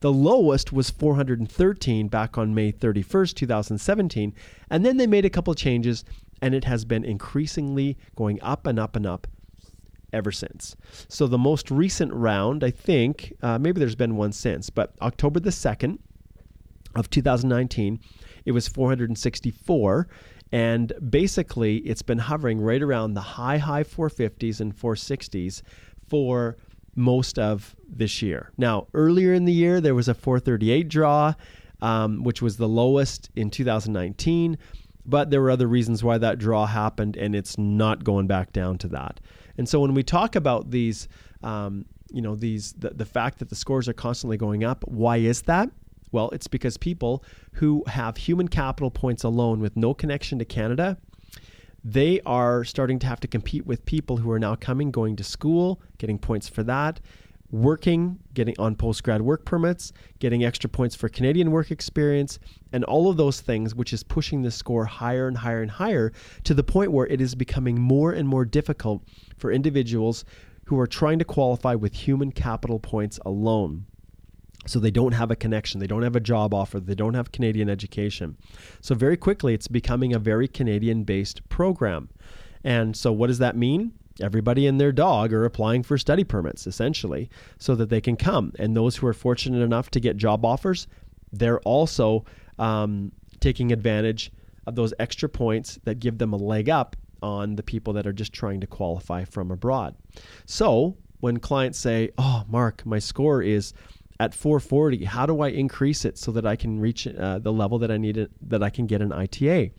[0.01, 4.33] The lowest was 413 back on May 31st, 2017,
[4.69, 6.05] and then they made a couple changes
[6.41, 9.27] and it has been increasingly going up and up and up
[10.13, 10.75] ever since.
[11.07, 15.39] So the most recent round, I think, uh, maybe there's been one since, but October
[15.39, 15.99] the 2nd
[16.95, 17.99] of 2019,
[18.45, 20.07] it was 464.
[20.51, 25.61] And basically, it's been hovering right around the high, high 450s and 460s
[26.07, 26.57] for
[26.95, 28.51] most of this year.
[28.57, 31.33] Now, earlier in the year, there was a 438 draw,
[31.81, 34.57] um, which was the lowest in 2019.
[35.05, 38.77] But there were other reasons why that draw happened, and it's not going back down
[38.79, 39.19] to that.
[39.59, 41.09] And so when we talk about these,
[41.43, 45.17] um, you know, these the, the fact that the scores are constantly going up, why
[45.17, 45.69] is that?
[46.13, 50.97] Well, it's because people who have human capital points alone with no connection to Canada,
[51.83, 55.25] they are starting to have to compete with people who are now coming, going to
[55.25, 57.01] school, getting points for that,
[57.51, 62.39] working, getting on post grad work permits, getting extra points for Canadian work experience,
[62.71, 66.11] and all of those things, which is pushing the score higher and higher and higher
[66.43, 69.03] to the point where it is becoming more and more difficult
[69.37, 70.25] for individuals
[70.65, 73.85] who are trying to qualify with human capital points alone.
[74.67, 77.31] So they don't have a connection, they don't have a job offer, they don't have
[77.31, 78.37] Canadian education.
[78.81, 82.09] So very quickly, it's becoming a very Canadian based program.
[82.63, 83.93] And so, what does that mean?
[84.21, 88.53] Everybody and their dog are applying for study permits essentially so that they can come.
[88.59, 90.87] And those who are fortunate enough to get job offers,
[91.31, 92.25] they're also
[92.57, 94.31] um, taking advantage
[94.67, 98.13] of those extra points that give them a leg up on the people that are
[98.13, 99.95] just trying to qualify from abroad.
[100.45, 103.73] So when clients say, Oh, Mark, my score is
[104.19, 107.79] at 440 how do i increase it so that i can reach uh, the level
[107.79, 109.71] that i need it, that i can get an ita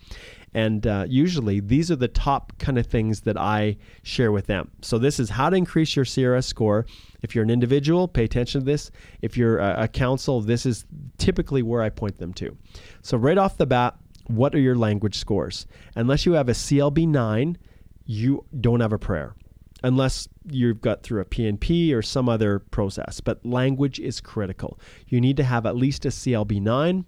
[0.55, 4.71] and uh, usually these are the top kind of things that I share with them.
[4.83, 6.87] So this is how to increase your CRS score.
[7.23, 8.91] If you're an individual, pay attention to this.
[9.23, 10.85] If you're a, a counsel, this is
[11.19, 12.57] typically where I point them to.
[13.03, 15.67] So right off the bat, what are your language scores?
[15.97, 17.59] Unless you have a CLB 9,
[18.05, 19.35] you don't have a prayer
[19.83, 23.21] unless you've got through a PNP or some other process.
[23.21, 24.79] But language is critical.
[25.09, 27.05] You need to have at least a CLB 9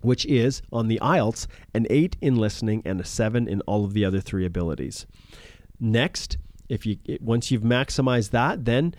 [0.00, 3.94] which is on the IELTS an 8 in listening and a 7 in all of
[3.94, 5.06] the other three abilities.
[5.78, 8.94] Next, if you once you've maximized that, then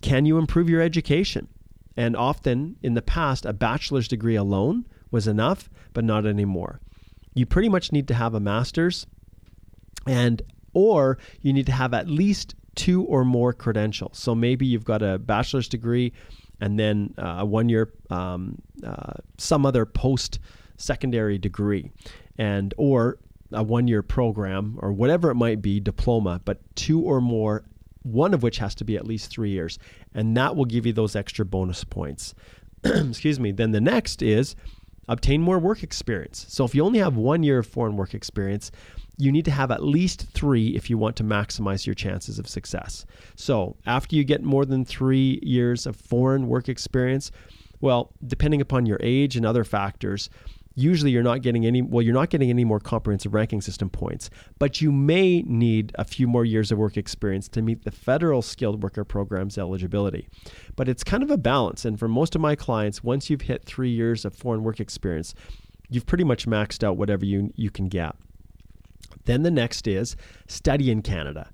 [0.00, 1.48] can you improve your education?
[1.96, 6.80] And often in the past, a bachelor's degree alone was enough, but not anymore.
[7.34, 9.06] You pretty much need to have a master's
[10.06, 10.40] and
[10.72, 14.18] or you need to have at least two or more credentials.
[14.18, 16.12] So maybe you've got a bachelor's degree
[16.60, 20.38] and then uh, a one year, um, uh, some other post
[20.76, 21.90] secondary degree,
[22.38, 23.18] and or
[23.52, 27.64] a one year program or whatever it might be, diploma, but two or more,
[28.02, 29.78] one of which has to be at least three years.
[30.14, 32.34] And that will give you those extra bonus points.
[32.84, 33.52] Excuse me.
[33.52, 34.54] Then the next is
[35.08, 36.46] obtain more work experience.
[36.48, 38.70] So if you only have one year of foreign work experience,
[39.16, 42.48] you need to have at least three if you want to maximize your chances of
[42.48, 43.04] success.
[43.36, 47.30] So, after you get more than three years of foreign work experience,
[47.80, 50.30] well, depending upon your age and other factors,
[50.74, 54.30] usually you're not getting any well you're not getting any more comprehensive ranking system points
[54.58, 58.40] but you may need a few more years of work experience to meet the federal
[58.40, 60.28] skilled worker program's eligibility
[60.76, 63.64] but it's kind of a balance and for most of my clients once you've hit
[63.64, 65.34] 3 years of foreign work experience
[65.88, 68.14] you've pretty much maxed out whatever you you can get
[69.24, 71.50] then the next is study in Canada.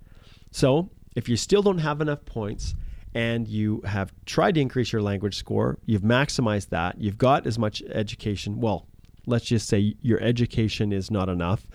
[0.51, 2.75] So if you still don't have enough points
[3.15, 7.59] and you have tried to increase your language score, you've maximized that, you've got as
[7.59, 8.87] much education, well,
[9.27, 11.67] let's just say your education is not enough.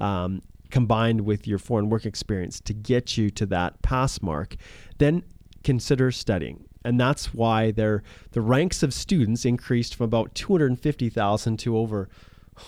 [0.00, 4.56] Um, combined with your foreign work experience to get you to that pass mark,
[4.98, 5.22] then
[5.62, 6.64] consider studying.
[6.84, 8.02] And that's why the
[8.34, 12.08] ranks of students increased from about 250,000 to over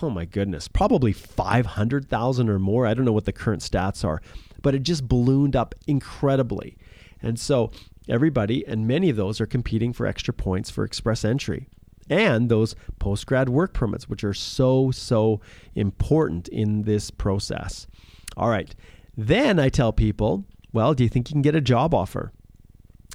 [0.01, 2.85] oh my goodness, probably 500,000 or more.
[2.85, 4.21] I don't know what the current stats are,
[4.61, 6.77] but it just ballooned up incredibly.
[7.21, 7.71] And so
[8.07, 11.67] everybody, and many of those are competing for extra points for express entry
[12.09, 15.39] and those post grad work permits, which are so, so
[15.75, 17.87] important in this process.
[18.35, 18.73] All right.
[19.15, 22.31] Then I tell people, well, do you think you can get a job offer?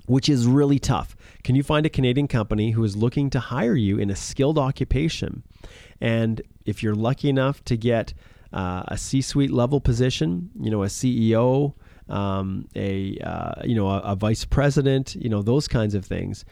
[0.06, 1.16] Which is really tough.
[1.44, 4.58] Can you find a Canadian company who is looking to hire you in a skilled
[4.58, 5.42] occupation?
[6.00, 8.14] And if you're lucky enough to get
[8.52, 11.74] uh, a C-suite level position, you know, a CEO,
[12.08, 16.44] um, a uh, you know a, a, vice president, you know those kinds of things,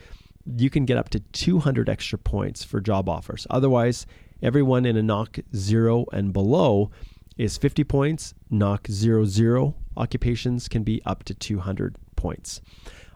[0.57, 3.47] you can get up to 200 extra points for job offers.
[3.51, 4.07] Otherwise,
[4.43, 6.91] everyone in a NOC zero and below
[7.37, 8.35] is 50 points.
[8.51, 12.61] NOC zero zero occupations can be up to 200 points.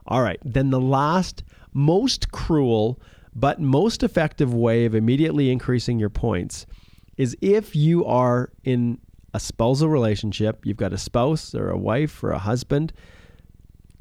[0.06, 3.00] All right, then the last most cruel
[3.34, 6.64] but most effective way of immediately increasing your points
[7.16, 8.98] is if you are in
[9.34, 12.92] a spousal relationship, you've got a spouse or a wife or a husband,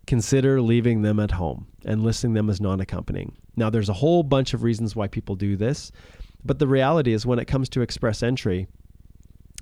[0.07, 3.35] consider leaving them at home and listing them as non accompanying.
[3.55, 5.91] Now, there's a whole bunch of reasons why people do this,
[6.43, 8.67] but the reality is when it comes to express entry,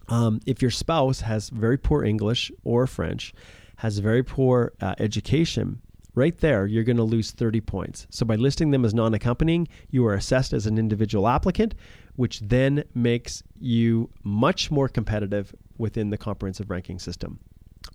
[0.09, 3.33] um, if your spouse has very poor English or French,
[3.77, 5.81] has very poor uh, education,
[6.15, 8.07] right there, you're going to lose 30 points.
[8.09, 11.75] So by listing them as non accompanying, you are assessed as an individual applicant,
[12.15, 17.39] which then makes you much more competitive within the comprehensive ranking system.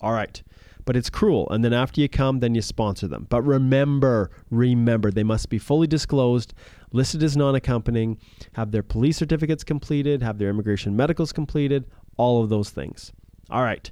[0.00, 0.42] All right.
[0.84, 1.48] But it's cruel.
[1.50, 3.26] And then after you come, then you sponsor them.
[3.28, 6.54] But remember, remember, they must be fully disclosed,
[6.92, 8.18] listed as non accompanying,
[8.52, 11.84] have their police certificates completed, have their immigration medicals completed,
[12.16, 13.12] all of those things.
[13.50, 13.90] All right.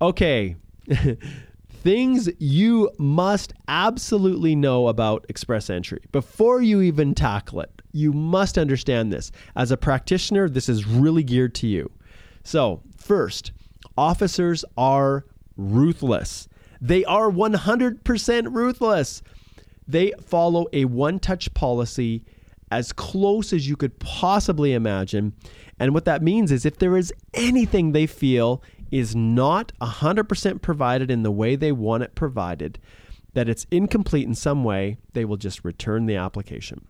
[0.00, 0.56] Okay.
[1.70, 7.77] things you must absolutely know about express entry before you even tackle it.
[7.92, 9.32] You must understand this.
[9.56, 11.90] As a practitioner, this is really geared to you.
[12.42, 13.52] So, first,
[13.96, 15.24] officers are
[15.56, 16.48] ruthless.
[16.80, 19.22] They are 100% ruthless.
[19.86, 22.24] They follow a one touch policy
[22.70, 25.32] as close as you could possibly imagine.
[25.78, 31.10] And what that means is if there is anything they feel is not 100% provided
[31.10, 32.78] in the way they want it provided,
[33.34, 36.84] that it's incomplete in some way, they will just return the application.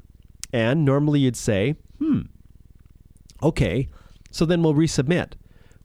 [0.52, 2.22] And normally you'd say, hmm,
[3.42, 3.88] okay,
[4.30, 5.32] so then we'll resubmit.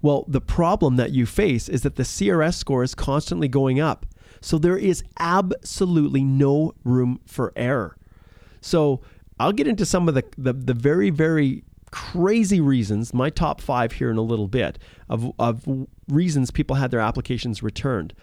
[0.01, 4.05] Well, the problem that you face is that the CRS score is constantly going up.
[4.41, 7.95] So there is absolutely no room for error.
[8.59, 9.01] So
[9.39, 13.93] I'll get into some of the, the, the very, very crazy reasons, my top five
[13.93, 15.65] here in a little bit, of, of
[16.09, 18.13] reasons people had their applications returned.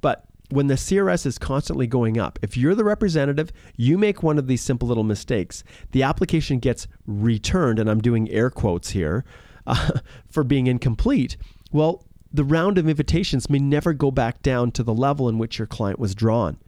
[0.00, 4.38] But when the CRS is constantly going up, if you're the representative, you make one
[4.38, 9.24] of these simple little mistakes, the application gets returned, and I'm doing air quotes here,
[9.66, 11.36] uh, for being incomplete.
[11.72, 15.58] Well, the round of invitations may never go back down to the level in which
[15.58, 16.58] your client was drawn.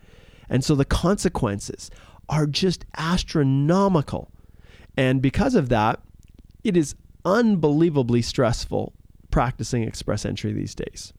[0.48, 1.90] And so the consequences
[2.28, 4.30] are just astronomical.
[4.96, 6.00] And because of that,
[6.64, 8.94] it is unbelievably stressful
[9.30, 11.12] practicing express entry these days.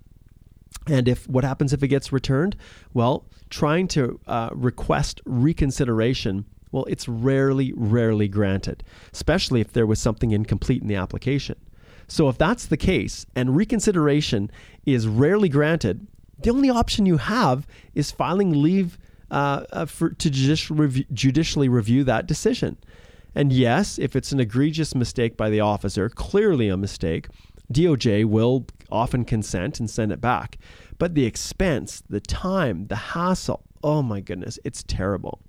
[0.87, 2.55] And if what happens if it gets returned?
[2.93, 9.99] Well, trying to uh, request reconsideration, well, it's rarely, rarely granted, especially if there was
[9.99, 11.55] something incomplete in the application.
[12.07, 14.49] So if that's the case and reconsideration
[14.85, 16.07] is rarely granted,
[16.39, 18.97] the only option you have is filing leave
[19.29, 22.77] uh, uh, for, to judicial judicially review that decision.
[23.35, 27.27] And yes, if it's an egregious mistake by the officer, clearly a mistake,
[27.71, 30.57] DOJ will often consent and send it back.
[30.97, 35.39] But the expense, the time, the hassle, oh my goodness, it's terrible.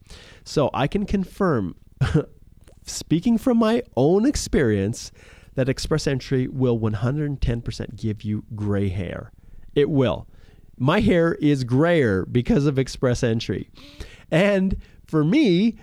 [0.45, 1.77] So I can confirm,
[2.85, 5.13] speaking from my own experience,
[5.55, 9.33] that Express Entry will 110% give you gray hair.
[9.75, 10.29] It will.
[10.77, 13.69] My hair is grayer because of Express Entry.
[14.31, 15.77] And for me,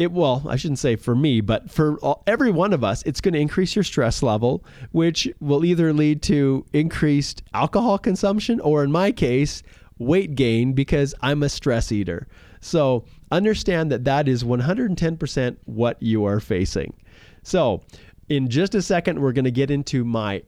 [0.00, 3.20] it well, I shouldn't say for me, but for all, every one of us, it's
[3.20, 8.82] going to increase your stress level, which will either lead to increased alcohol consumption or,
[8.82, 9.62] in my case,
[9.98, 12.26] weight gain because I'm a stress eater.
[12.62, 16.94] So understand that that is 110% what you are facing.
[17.42, 17.82] So,
[18.30, 20.42] in just a second, we're going to get into my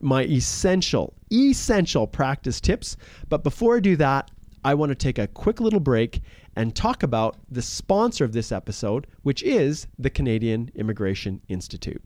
[0.00, 2.96] my essential essential practice tips.
[3.28, 4.30] But before I do that,
[4.64, 6.22] I want to take a quick little break
[6.56, 12.02] and talk about the sponsor of this episode, which is the Canadian Immigration Institute.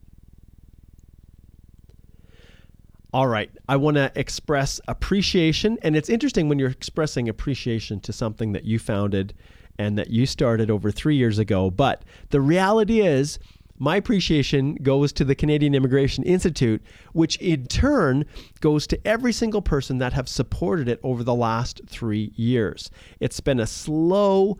[3.12, 5.78] All right, I want to express appreciation.
[5.82, 9.32] And it's interesting when you're expressing appreciation to something that you founded
[9.78, 11.70] and that you started over three years ago.
[11.70, 13.38] But the reality is,
[13.78, 18.24] my appreciation goes to the Canadian Immigration Institute, which in turn
[18.60, 22.90] goes to every single person that have supported it over the last three years.
[23.20, 24.58] It's been a slow,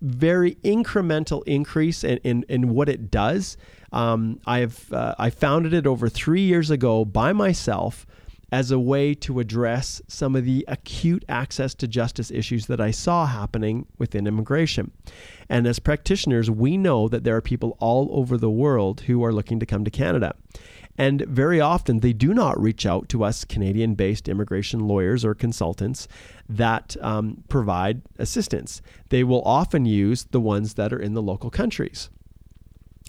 [0.00, 3.56] very incremental increase in, in, in what it does.
[3.92, 8.06] Um, I've uh, I founded it over three years ago by myself
[8.54, 12.92] as a way to address some of the acute access to justice issues that I
[12.92, 14.92] saw happening within immigration.
[15.48, 19.32] And as practitioners, we know that there are people all over the world who are
[19.32, 20.36] looking to come to Canada.
[20.96, 25.34] And very often they do not reach out to us Canadian based immigration lawyers or
[25.34, 26.06] consultants
[26.48, 28.80] that um, provide assistance.
[29.08, 32.08] They will often use the ones that are in the local countries.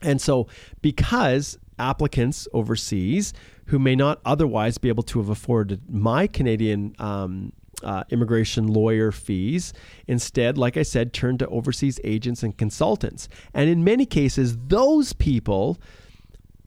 [0.01, 0.47] And so,
[0.81, 3.33] because applicants overseas
[3.67, 7.51] who may not otherwise be able to have afforded my Canadian um,
[7.83, 9.73] uh, immigration lawyer fees.
[10.07, 13.27] Instead, like I said, turn to overseas agents and consultants.
[13.53, 15.77] And in many cases, those people,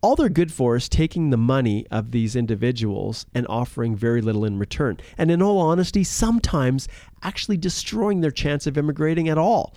[0.01, 4.45] all they're good for is taking the money of these individuals and offering very little
[4.45, 4.99] in return.
[5.17, 6.89] And in all honesty, sometimes
[7.23, 9.75] actually destroying their chance of immigrating at all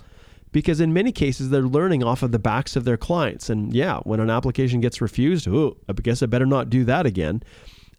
[0.52, 3.50] because in many cases they're learning off of the backs of their clients.
[3.50, 7.06] And yeah, when an application gets refused, oh, I guess I better not do that
[7.06, 7.42] again.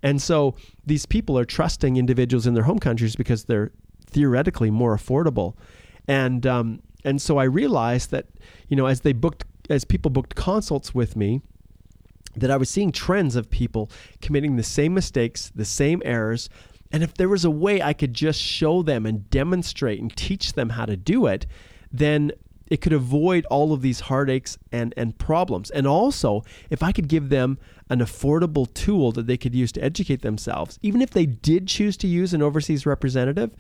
[0.04, 3.72] And so these people are trusting individuals in their home countries because they're
[4.06, 5.56] theoretically more affordable.
[6.08, 8.28] And um, and so I realized that
[8.68, 11.42] you know as they booked as people booked consults with me,
[12.36, 13.89] that I was seeing trends of people
[14.22, 16.50] committing the same mistakes, the same errors.
[16.92, 20.54] And if there was a way I could just show them and demonstrate and teach
[20.54, 21.48] them how to do it,
[21.93, 22.32] then
[22.67, 25.69] it could avoid all of these heartaches and, and problems.
[25.69, 29.84] And also, if I could give them an affordable tool that they could use to
[29.84, 33.56] educate themselves, even if they did choose to use an overseas representative,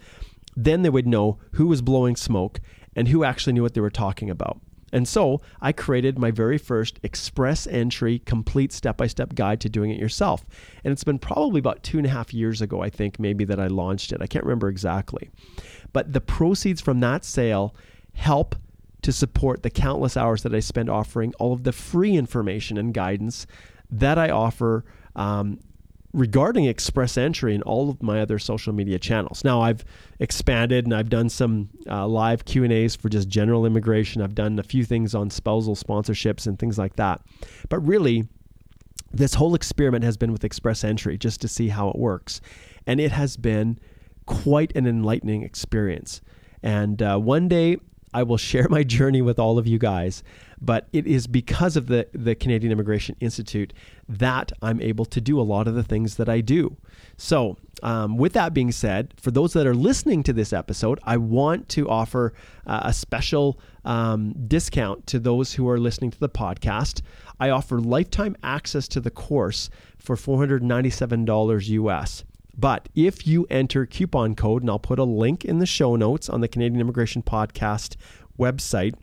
[0.55, 2.59] then they would know who was blowing smoke
[2.95, 4.59] and who actually knew what they were talking about.
[4.91, 9.69] And so I created my very first express entry, complete step by step guide to
[9.69, 10.45] doing it yourself.
[10.83, 13.59] And it's been probably about two and a half years ago, I think, maybe that
[13.59, 14.21] I launched it.
[14.21, 15.31] I can't remember exactly.
[15.93, 17.75] But the proceeds from that sale
[18.13, 18.55] help
[19.01, 22.93] to support the countless hours that I spend offering all of the free information and
[22.93, 23.45] guidance
[23.91, 25.59] that I offer um,
[26.13, 29.43] regarding express entry and all of my other social media channels.
[29.43, 29.83] Now I've
[30.19, 34.21] expanded and I've done some uh, live Q and A's for just general immigration.
[34.21, 37.21] I've done a few things on spousal sponsorships and things like that.
[37.67, 38.27] But really,
[39.11, 42.41] this whole experiment has been with express entry just to see how it works,
[42.87, 43.77] and it has been
[44.25, 46.21] quite an enlightening experience.
[46.63, 47.77] And uh, one day
[48.13, 50.23] I will share my journey with all of you guys.
[50.61, 53.73] But it is because of the, the Canadian Immigration Institute
[54.07, 56.77] that I'm able to do a lot of the things that I do.
[57.17, 61.17] So, um, with that being said, for those that are listening to this episode, I
[61.17, 62.33] want to offer
[62.65, 67.01] uh, a special um, discount to those who are listening to the podcast.
[67.41, 72.23] I offer lifetime access to the course for $497 US.
[72.57, 76.29] But if you enter coupon code, and I'll put a link in the show notes
[76.29, 77.95] on the Canadian Immigration Podcast
[78.37, 78.93] website,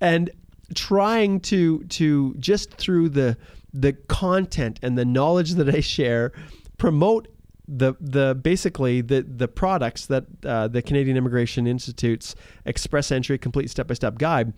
[0.01, 0.30] and
[0.75, 3.38] trying to to just through the
[3.73, 6.34] the content and the knowledge that I share
[6.78, 7.28] promote
[7.67, 13.69] the the basically the the products that uh, the Canadian Immigration Institute's Express Entry Complete
[13.69, 14.53] Step by Step Guide,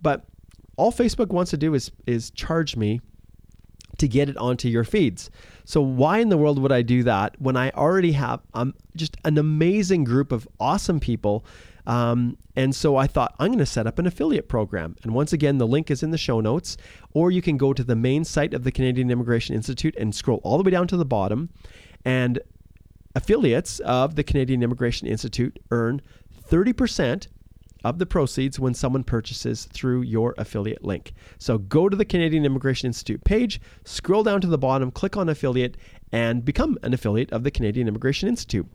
[0.00, 0.24] but
[0.76, 3.00] all Facebook wants to do is is charge me
[4.00, 5.30] to get it onto your feeds.
[5.64, 9.16] So why in the world would I do that when I already have um, just
[9.24, 11.44] an amazing group of awesome people?
[11.86, 14.96] Um, and so I thought I'm going to set up an affiliate program.
[15.02, 16.76] And once again, the link is in the show notes,
[17.14, 20.40] or you can go to the main site of the Canadian Immigration Institute and scroll
[20.42, 21.50] all the way down to the bottom.
[22.04, 22.40] And
[23.14, 26.00] affiliates of the Canadian Immigration Institute earn
[26.48, 27.26] 30%
[27.84, 31.12] of the proceeds when someone purchases through your affiliate link.
[31.38, 35.28] So go to the Canadian Immigration Institute page, scroll down to the bottom, click on
[35.28, 35.76] affiliate,
[36.12, 38.66] and become an affiliate of the Canadian Immigration Institute.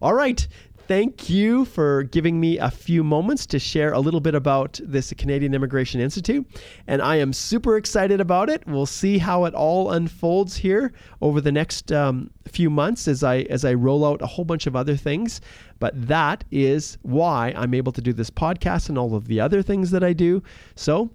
[0.00, 0.46] All right,
[0.88, 5.12] thank you for giving me a few moments to share a little bit about this
[5.18, 6.46] Canadian Immigration Institute.
[6.86, 8.66] And I am super excited about it.
[8.66, 13.40] We'll see how it all unfolds here over the next um, few months as I
[13.50, 15.42] as I roll out a whole bunch of other things.
[15.78, 19.60] But that is why I'm able to do this podcast and all of the other
[19.60, 20.42] things that I do.
[20.74, 21.10] So,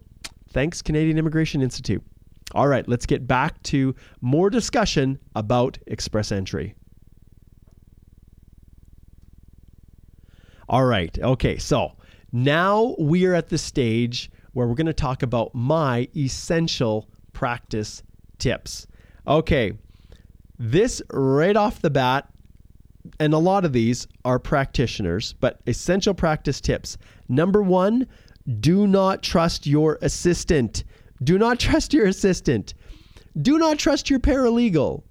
[0.49, 2.03] thanks Canadian Immigration Institute.
[2.53, 6.75] All right, let's get back to more discussion about Express Entry.
[10.69, 11.17] All right.
[11.19, 11.57] Okay.
[11.57, 11.93] So
[12.31, 18.03] now we are at the stage where we're going to talk about my essential practice
[18.37, 18.87] tips.
[19.27, 19.73] Okay.
[20.59, 22.29] This right off the bat,
[23.19, 26.97] and a lot of these are practitioners, but essential practice tips.
[27.27, 28.07] Number one,
[28.59, 30.83] do not trust your assistant.
[31.23, 32.73] Do not trust your assistant.
[33.41, 35.03] Do not trust your paralegal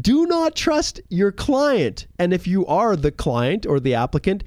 [0.00, 2.06] do not trust your client.
[2.18, 4.44] And if you are the client or the applicant,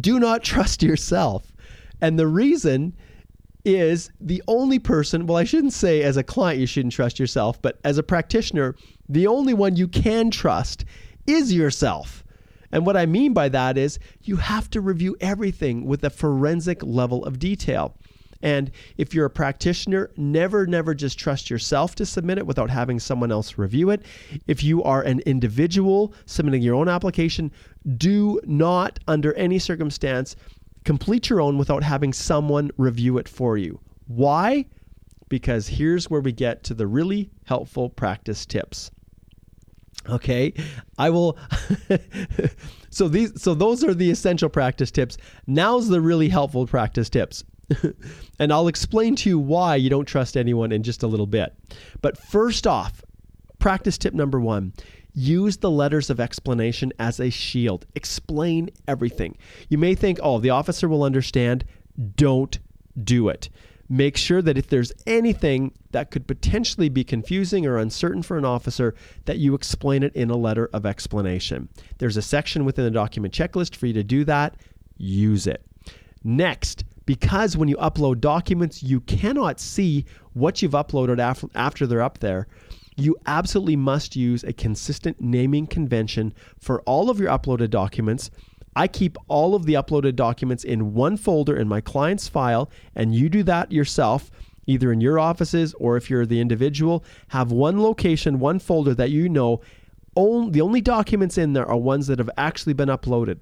[0.00, 1.52] do not trust yourself.
[2.00, 2.94] And the reason
[3.64, 7.60] is the only person, well, I shouldn't say as a client you shouldn't trust yourself,
[7.60, 8.76] but as a practitioner,
[9.08, 10.84] the only one you can trust
[11.26, 12.22] is yourself.
[12.70, 16.82] And what I mean by that is you have to review everything with a forensic
[16.82, 17.96] level of detail.
[18.42, 23.00] And if you're a practitioner, never, never just trust yourself to submit it without having
[23.00, 24.02] someone else review it.
[24.46, 27.50] If you are an individual submitting your own application,
[27.96, 30.36] do not, under any circumstance,
[30.84, 33.80] complete your own without having someone review it for you.
[34.06, 34.66] Why?
[35.28, 38.90] Because here's where we get to the really helpful practice tips.
[40.08, 40.52] Okay,
[40.98, 41.36] I will.
[42.90, 45.16] so these, so those are the essential practice tips.
[45.46, 47.42] Now's the really helpful practice tips.
[48.38, 51.54] and I'll explain to you why you don't trust anyone in just a little bit.
[52.00, 53.02] But first off,
[53.58, 54.72] practice tip number one
[55.18, 57.86] use the letters of explanation as a shield.
[57.94, 59.36] Explain everything.
[59.70, 61.64] You may think, oh, the officer will understand.
[62.16, 62.58] Don't
[63.02, 63.48] do it.
[63.88, 68.44] Make sure that if there's anything that could potentially be confusing or uncertain for an
[68.44, 68.94] officer,
[69.24, 71.68] that you explain it in a letter of explanation.
[71.98, 74.56] There's a section within the document checklist for you to do that.
[74.98, 75.64] Use it.
[76.24, 80.04] Next, because when you upload documents, you cannot see
[80.34, 82.46] what you've uploaded af- after they're up there.
[82.96, 88.30] You absolutely must use a consistent naming convention for all of your uploaded documents.
[88.74, 93.14] I keep all of the uploaded documents in one folder in my client's file, and
[93.14, 94.30] you do that yourself,
[94.66, 97.04] either in your offices or if you're the individual.
[97.28, 99.60] Have one location, one folder that you know.
[100.16, 103.40] Only, the only documents in there are ones that have actually been uploaded.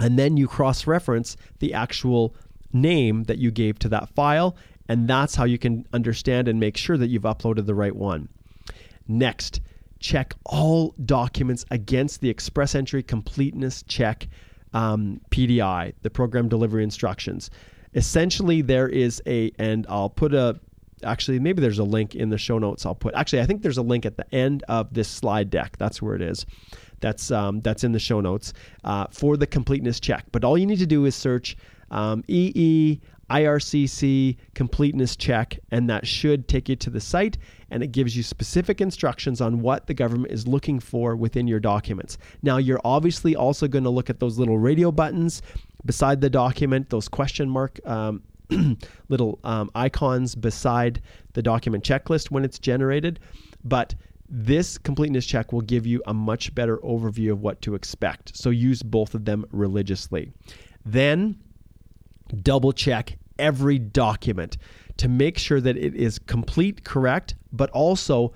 [0.00, 2.34] And then you cross reference the actual
[2.72, 4.56] name that you gave to that file,
[4.88, 8.28] and that's how you can understand and make sure that you've uploaded the right one.
[9.06, 9.60] Next,
[10.00, 14.28] check all documents against the Express Entry Completeness Check
[14.72, 17.50] um, PDI, the Program Delivery Instructions.
[17.94, 20.60] Essentially, there is a, and I'll put a,
[21.02, 22.84] actually, maybe there's a link in the show notes.
[22.84, 25.76] I'll put, actually, I think there's a link at the end of this slide deck.
[25.78, 26.44] That's where it is.
[27.00, 28.52] That's um, that's in the show notes
[28.84, 30.24] uh, for the completeness check.
[30.32, 31.56] But all you need to do is search
[31.90, 37.36] um, EE, IRCC, completeness check, and that should take you to the site
[37.70, 41.60] and it gives you specific instructions on what the government is looking for within your
[41.60, 42.16] documents.
[42.42, 45.42] Now, you're obviously also going to look at those little radio buttons
[45.84, 47.78] beside the document, those question mark.
[47.86, 48.22] Um,
[49.10, 51.02] little um, icons beside
[51.34, 53.20] the document checklist when it's generated.
[53.62, 53.94] But
[54.26, 58.34] this completeness check will give you a much better overview of what to expect.
[58.34, 60.32] So use both of them religiously.
[60.86, 61.38] Then
[62.36, 64.56] double check every document
[64.96, 68.32] to make sure that it is complete, correct, but also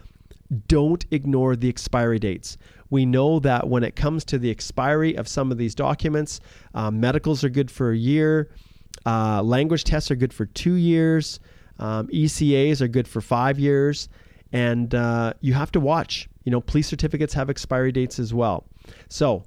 [0.68, 2.56] don't ignore the expiry dates.
[2.90, 6.40] We know that when it comes to the expiry of some of these documents,
[6.74, 8.50] uh, medicals are good for a year,
[9.06, 11.40] uh, language tests are good for two years,
[11.78, 14.08] um, ECAs are good for five years,
[14.52, 16.28] and uh, you have to watch.
[16.44, 18.66] You know, police certificates have expiry dates as well.
[19.08, 19.44] So,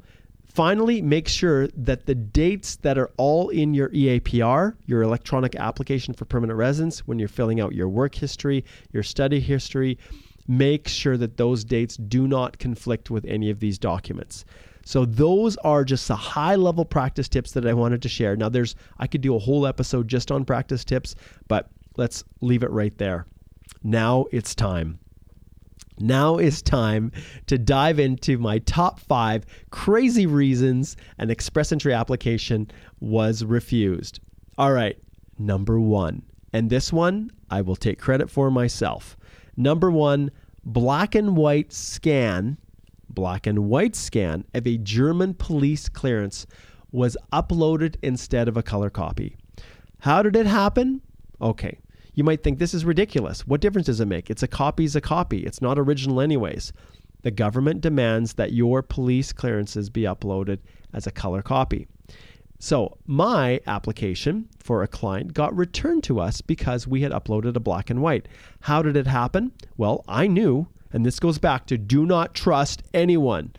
[0.56, 6.14] Finally, make sure that the dates that are all in your EAPR, your electronic application
[6.14, 9.98] for permanent residence, when you're filling out your work history, your study history,
[10.48, 14.46] make sure that those dates do not conflict with any of these documents.
[14.86, 18.38] So those are just the high level practice tips that I wanted to share.
[18.38, 21.16] Now there's I could do a whole episode just on practice tips,
[21.50, 23.26] but let's leave it right there.
[23.84, 25.00] Now it's time.
[26.00, 27.12] Now is time
[27.48, 32.70] to dive into my top five crazy reasons an express entry application
[33.00, 34.20] was refused.
[34.58, 34.98] All right,
[35.38, 36.24] number one.
[36.54, 39.18] And this one I will take credit for myself.
[39.58, 40.32] Number one,
[40.66, 42.58] black and white scan,
[43.10, 46.46] black and white scan of a German police clearance
[46.92, 49.38] was uploaded instead of a color copy.
[50.00, 51.02] How did it happen?
[51.42, 51.80] Okay,
[52.16, 53.46] you might think this is ridiculous.
[53.46, 54.30] What difference does it make?
[54.30, 55.46] It's a copy is a copy.
[55.46, 56.74] It's not original anyways.
[57.22, 60.60] The government demands that your police clearances be uploaded
[60.94, 61.88] as a color copy.
[62.58, 67.60] So, my application for a client got returned to us because we had uploaded a
[67.60, 68.28] black and white.
[68.62, 69.52] How did it happen?
[69.76, 73.54] Well, I knew, and this goes back to do not trust anyone.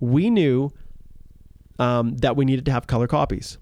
[0.00, 0.72] We knew
[1.78, 3.56] um, that we needed to have color copies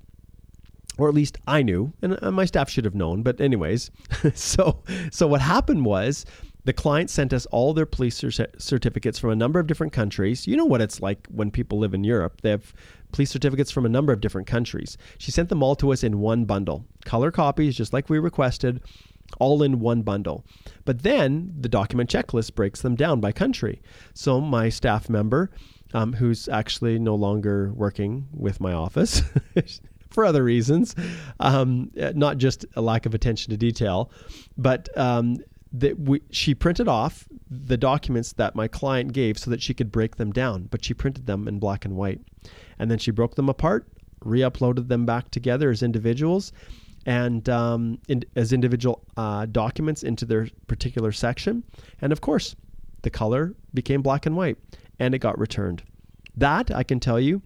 [1.02, 3.24] or at least I knew, and uh, my staff should have known.
[3.24, 3.90] But anyways,
[4.34, 6.24] so so what happened was
[6.64, 8.24] the client sent us all their police
[8.58, 10.46] certificates from a number of different countries.
[10.46, 12.40] You know what it's like when people live in Europe.
[12.42, 12.72] They have
[13.10, 14.96] police certificates from a number of different countries.
[15.18, 18.80] She sent them all to us in one bundle, color copies, just like we requested,
[19.40, 20.44] all in one bundle.
[20.84, 23.82] But then the document checklist breaks them down by country.
[24.14, 25.50] So my staff member,
[25.94, 29.22] um, who's actually no longer working with my office,
[30.12, 30.94] for other reasons,
[31.40, 34.10] um, not just a lack of attention to detail.
[34.56, 35.38] But um,
[35.72, 39.90] that we, she printed off the documents that my client gave so that she could
[39.90, 42.20] break them down, but she printed them in black and white.
[42.78, 43.88] And then she broke them apart,
[44.24, 46.52] re uploaded them back together as individuals
[47.06, 51.64] and um, in, as individual uh, documents into their particular section.
[52.00, 52.54] And of course,
[53.02, 54.58] the color became black and white
[54.98, 55.82] and it got returned.
[56.36, 57.42] That, I can tell you,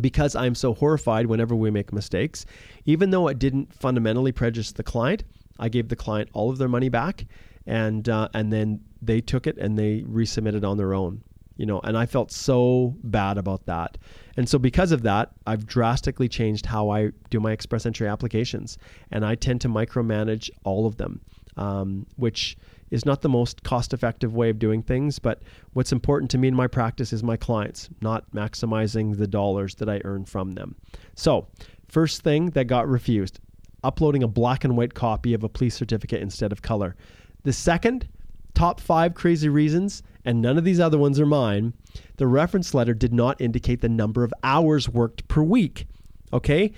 [0.00, 2.46] because I'm so horrified whenever we make mistakes,
[2.84, 5.24] even though it didn't fundamentally prejudice the client,
[5.58, 7.26] I gave the client all of their money back,
[7.66, 11.22] and uh, and then they took it and they resubmitted on their own.
[11.56, 13.98] You know, and I felt so bad about that.
[14.36, 18.78] And so because of that, I've drastically changed how I do my express entry applications,
[19.10, 21.20] and I tend to micromanage all of them,
[21.56, 22.56] um, which
[22.90, 26.48] is not the most cost effective way of doing things, but what's important to me
[26.48, 30.76] in my practice is my clients, not maximizing the dollars that I earn from them.
[31.14, 31.48] So,
[31.88, 33.40] first thing that got refused
[33.84, 36.96] uploading a black and white copy of a police certificate instead of color.
[37.44, 38.08] The second,
[38.54, 41.74] top five crazy reasons, and none of these other ones are mine,
[42.16, 45.86] the reference letter did not indicate the number of hours worked per week.
[46.32, 46.72] Okay?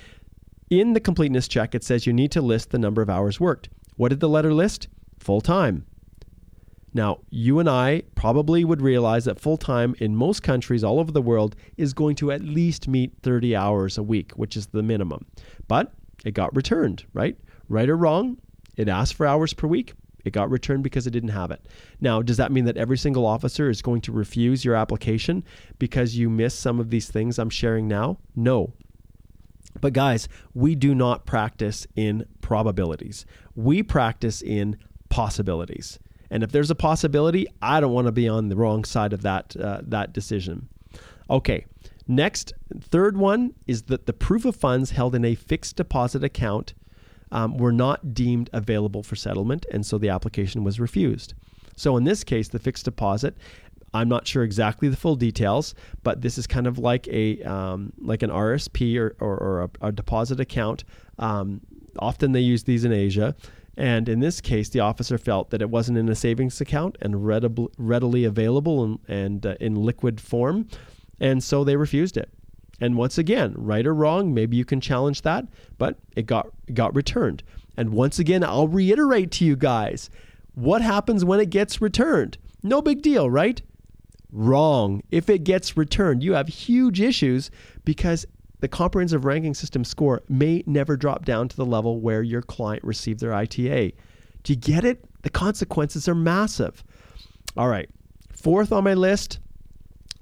[0.68, 3.68] In the completeness check, it says you need to list the number of hours worked.
[3.96, 4.88] What did the letter list?
[5.18, 5.86] Full time.
[6.92, 11.12] Now, you and I probably would realize that full time in most countries all over
[11.12, 14.82] the world is going to at least meet 30 hours a week, which is the
[14.82, 15.26] minimum.
[15.68, 15.92] But
[16.24, 17.36] it got returned, right?
[17.68, 18.38] Right or wrong,
[18.76, 19.94] it asked for hours per week.
[20.24, 21.64] It got returned because it didn't have it.
[22.00, 25.44] Now, does that mean that every single officer is going to refuse your application
[25.78, 28.18] because you miss some of these things I'm sharing now?
[28.36, 28.74] No.
[29.80, 33.24] But guys, we do not practice in probabilities.
[33.54, 34.76] We practice in
[35.08, 35.98] possibilities.
[36.30, 39.22] And if there's a possibility, I don't want to be on the wrong side of
[39.22, 40.68] that uh, that decision.
[41.28, 41.66] Okay.
[42.06, 46.74] Next, third one is that the proof of funds held in a fixed deposit account
[47.30, 51.34] um, were not deemed available for settlement, and so the application was refused.
[51.76, 53.36] So in this case, the fixed deposit
[53.92, 57.92] I'm not sure exactly the full details, but this is kind of like a um,
[57.98, 60.84] like an RSP or, or, or a, a, deposit account.
[61.18, 61.60] Um,
[61.98, 63.34] often they use these in Asia.
[63.80, 67.26] And in this case, the officer felt that it wasn't in a savings account and
[67.78, 70.68] readily available and, and uh, in liquid form.
[71.18, 72.28] And so they refused it.
[72.78, 75.46] And once again, right or wrong, maybe you can challenge that,
[75.78, 77.42] but it got got returned.
[77.74, 80.10] And once again, I'll reiterate to you guys,
[80.54, 82.36] what happens when it gets returned?
[82.62, 83.62] No big deal, right?
[84.30, 85.02] Wrong.
[85.10, 87.50] If it gets returned, you have huge issues
[87.86, 88.26] because
[88.60, 92.84] the comprehensive ranking system score may never drop down to the level where your client
[92.84, 93.94] received their ITA.
[94.42, 95.04] Do you get it?
[95.22, 96.84] The consequences are massive.
[97.56, 97.88] All right.
[98.32, 99.38] Fourth on my list,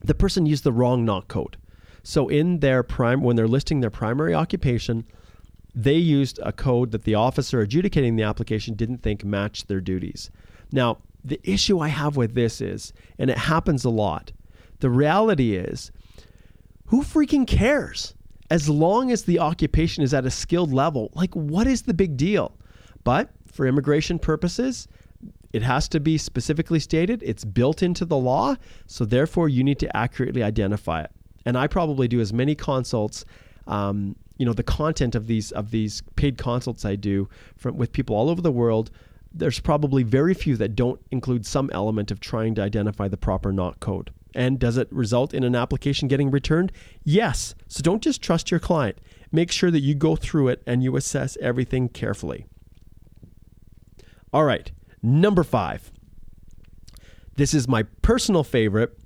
[0.03, 1.57] the person used the wrong NOC code.
[2.03, 5.05] So in their prime when they're listing their primary occupation,
[5.75, 10.31] they used a code that the officer adjudicating the application didn't think matched their duties.
[10.73, 14.33] Now, the issue I have with this is, and it happens a lot,
[14.81, 15.91] the reality is,
[16.87, 18.15] who freaking cares?
[18.51, 22.17] As long as the occupation is at a skilled level, like what is the big
[22.17, 22.57] deal?
[23.05, 24.89] But for immigration purposes,
[25.53, 27.23] it has to be specifically stated.
[27.23, 28.57] It's built into the law.
[28.87, 31.11] So therefore, you need to accurately identify it.
[31.45, 33.25] And I probably do as many consults.
[33.67, 37.93] Um, you know the content of these of these paid consults I do from with
[37.93, 38.93] people all over the world
[39.33, 43.53] there's probably very few that don't include some element of trying to identify the proper
[43.53, 44.11] NOC code.
[44.35, 46.73] And does it result in an application getting returned?
[47.05, 47.55] Yes.
[47.67, 48.99] So don't just trust your client.
[49.33, 52.47] Make sure that you go through it and you assess everything carefully.
[54.33, 54.71] All right,
[55.03, 55.91] number five.
[57.37, 58.99] This is my personal favorite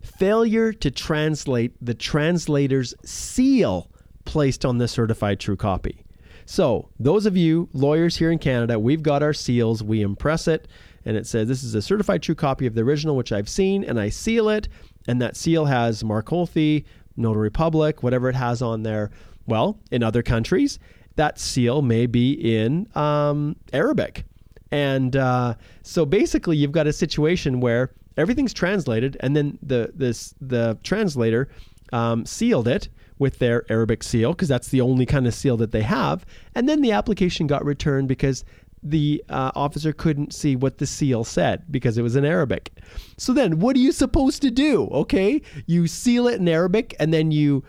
[0.00, 3.90] failure to translate the translator's seal
[4.24, 6.04] placed on the certified true copy.
[6.46, 9.82] So, those of you lawyers here in Canada, we've got our seals.
[9.82, 10.66] We impress it,
[11.04, 13.84] and it says this is a certified true copy of the original, which I've seen,
[13.84, 14.68] and I seal it.
[15.08, 16.84] And that seal has Mark Holthe,
[17.16, 19.10] Notary Public, whatever it has on there.
[19.46, 20.78] Well, in other countries,
[21.16, 24.24] that seal may be in um, Arabic.
[24.70, 30.34] And uh, so basically, you've got a situation where everything's translated, and then the this
[30.40, 31.48] the translator
[31.92, 32.88] um, sealed it
[33.18, 36.24] with their Arabic seal because that's the only kind of seal that they have.
[36.54, 38.44] And then the application got returned because
[38.82, 42.72] the uh, officer couldn't see what the seal said because it was in Arabic.
[43.16, 44.88] So then, what are you supposed to do?
[44.92, 47.62] Okay, you seal it in Arabic and then you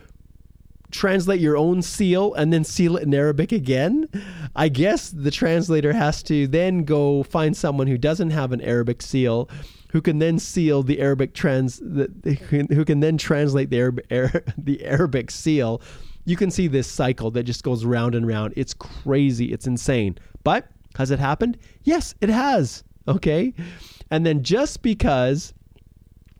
[0.90, 4.08] translate your own seal and then seal it in Arabic again.
[4.54, 9.02] I guess the translator has to then go find someone who doesn't have an Arabic
[9.02, 9.48] seal
[9.92, 15.30] who can then seal the Arabic trans, who can then translate the Arabic, the Arabic
[15.30, 15.82] seal.
[16.24, 18.54] You can see this cycle that just goes round and round.
[18.56, 19.52] It's crazy.
[19.52, 20.18] It's insane.
[20.44, 21.58] But has it happened?
[21.82, 22.84] Yes, it has.
[23.08, 23.54] Okay.
[24.10, 25.54] And then just because,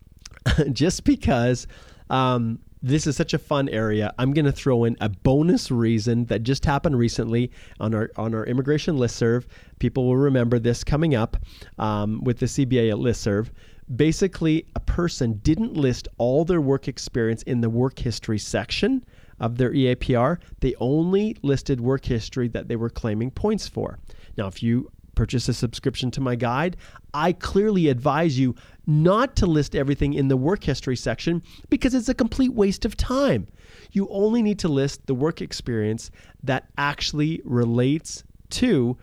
[0.73, 1.67] just because,
[2.11, 4.13] um, this is such a fun area.
[4.19, 8.35] I'm going to throw in a bonus reason that just happened recently on our on
[8.35, 9.45] our immigration listserv.
[9.79, 11.37] People will remember this coming up
[11.79, 13.51] um, with the CBA listserv.
[13.95, 19.05] Basically, a person didn't list all their work experience in the work history section
[19.39, 20.39] of their EAPR.
[20.61, 23.99] They only listed work history that they were claiming points for.
[24.37, 26.77] Now, if you purchase a subscription to my guide,
[27.13, 28.55] I clearly advise you
[28.87, 32.97] not to list everything in the work history section because it's a complete waste of
[32.97, 33.47] time.
[33.93, 36.11] You only need to list the work experience
[36.43, 38.97] that actually relates to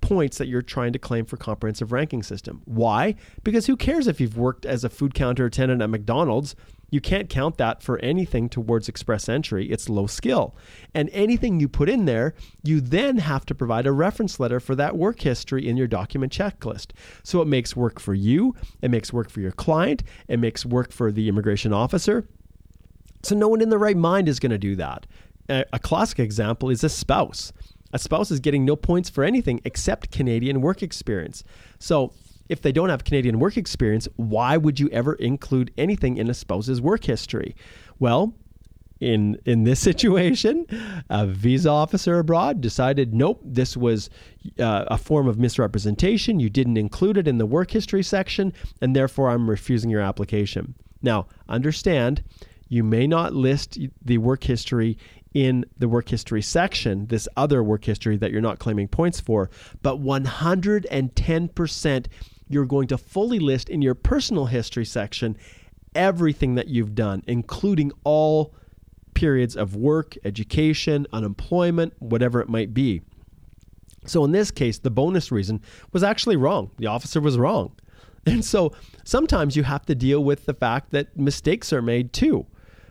[0.00, 2.62] points that you're trying to claim for comprehensive ranking system.
[2.64, 3.16] Why?
[3.44, 6.56] Because who cares if you've worked as a food counter attendant at McDonald's?
[6.90, 9.70] You can't count that for anything towards express entry.
[9.70, 10.56] It's low skill.
[10.94, 14.74] And anything you put in there, you then have to provide a reference letter for
[14.74, 16.92] that work history in your document checklist.
[17.22, 20.92] So it makes work for you, it makes work for your client, it makes work
[20.92, 22.28] for the immigration officer.
[23.22, 25.06] So no one in the right mind is going to do that.
[25.48, 27.52] A classic example is a spouse.
[27.92, 31.42] A spouse is getting no points for anything except Canadian work experience.
[31.80, 32.12] So
[32.50, 36.34] if they don't have Canadian work experience, why would you ever include anything in a
[36.34, 37.54] spouse's work history?
[38.00, 38.34] Well,
[38.98, 40.66] in in this situation,
[41.08, 44.10] a visa officer abroad decided, nope, this was
[44.58, 46.40] uh, a form of misrepresentation.
[46.40, 50.74] You didn't include it in the work history section, and therefore I'm refusing your application.
[51.02, 52.22] Now, understand,
[52.68, 54.98] you may not list the work history
[55.32, 59.48] in the work history section, this other work history that you're not claiming points for,
[59.82, 62.06] but 110%
[62.50, 65.38] you're going to fully list in your personal history section
[65.94, 68.54] everything that you've done, including all
[69.14, 73.02] periods of work, education, unemployment, whatever it might be.
[74.06, 75.60] So in this case, the bonus reason
[75.92, 76.70] was actually wrong.
[76.78, 77.72] The officer was wrong.
[78.26, 78.72] And so
[79.02, 82.46] sometimes you have to deal with the fact that mistakes are made too.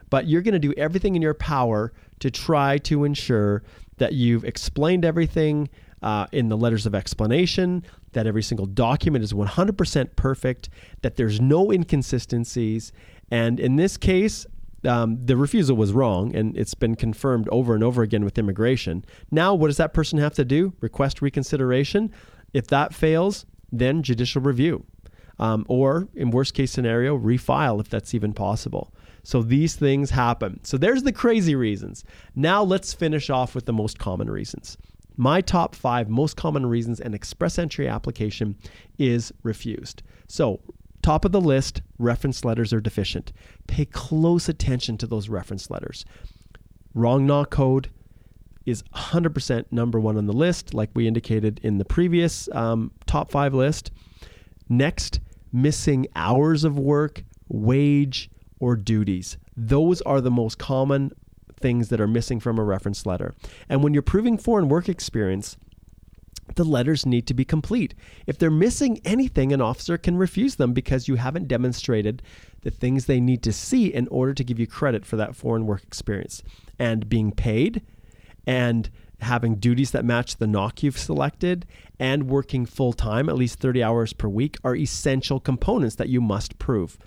[0.09, 3.61] But you're going to do everything in your power to try to ensure
[3.97, 5.69] that you've explained everything
[6.01, 7.83] uh, in the letters of explanation,
[8.13, 10.69] that every single document is 100% perfect,
[11.01, 12.91] that there's no inconsistencies.
[13.31, 14.45] And in this case,
[14.85, 19.03] um, the refusal was wrong, and it's been confirmed over and over again with immigration.
[19.29, 20.73] Now, what does that person have to do?
[20.79, 22.11] Request reconsideration.
[22.53, 24.85] If that fails, then judicial review.
[25.37, 28.93] Um, or, in worst case scenario, refile if that's even possible.
[29.23, 30.59] So these things happen.
[30.63, 32.03] So there's the crazy reasons.
[32.35, 34.77] Now let's finish off with the most common reasons.
[35.19, 38.55] My top five most common reasons an express entry application
[38.97, 40.01] is refused.
[40.29, 40.61] So,
[41.01, 43.33] top of the list, reference letters are deficient.
[43.67, 46.05] Pay close attention to those reference letters.
[46.93, 47.89] Wrong NOC code
[48.65, 53.29] is 100% number one on the list, like we indicated in the previous um, top
[53.29, 53.91] five list.
[54.69, 55.19] Next,
[55.51, 59.37] missing hours of work, wage, or duties.
[59.57, 61.11] Those are the most common
[61.59, 63.35] things that are missing from a reference letter.
[63.67, 65.57] And when you're proving foreign work experience,
[66.55, 67.93] the letters need to be complete.
[68.25, 72.21] If they're missing anything, an officer can refuse them because you haven't demonstrated
[72.61, 75.65] the things they need to see in order to give you credit for that foreign
[75.65, 76.43] work experience.
[76.77, 77.81] And being paid
[78.47, 78.89] and
[79.21, 81.65] having duties that match the NOC you've selected
[81.99, 86.21] and working full time, at least 30 hours per week, are essential components that you
[86.21, 86.97] must prove.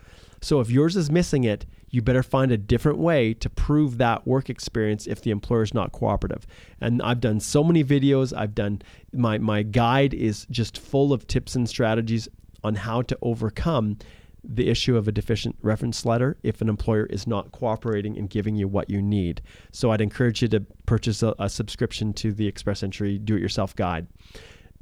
[0.40, 4.26] So if yours is missing it, you better find a different way to prove that
[4.26, 6.46] work experience if the employer is not cooperative.
[6.80, 8.36] And I've done so many videos.
[8.36, 8.82] I've done
[9.12, 12.28] my my guide is just full of tips and strategies
[12.64, 13.98] on how to overcome
[14.42, 18.56] the issue of a deficient reference letter if an employer is not cooperating and giving
[18.56, 19.42] you what you need.
[19.70, 23.40] So I'd encourage you to purchase a, a subscription to the Express Entry Do It
[23.40, 24.08] Yourself guide.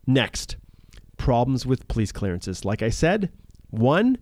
[0.07, 0.57] Next,
[1.19, 2.65] problems with police clearances.
[2.65, 3.31] Like I said,
[3.69, 4.17] one,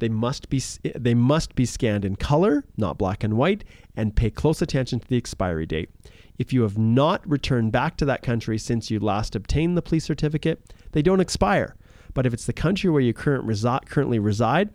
[0.00, 0.62] they must be
[0.96, 3.64] they must be scanned in color, not black and white,
[3.96, 5.90] and pay close attention to the expiry date.
[6.38, 10.04] If you have not returned back to that country since you last obtained the police
[10.04, 11.76] certificate, they don't expire.
[12.14, 14.70] But if it's the country where you current resi- currently reside,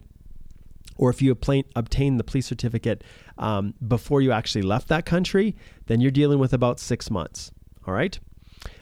[0.98, 3.04] or if you obtain the police certificate
[3.38, 5.56] um, before you actually left that country,
[5.88, 7.52] then you're dealing with about six months.
[7.86, 8.18] All right.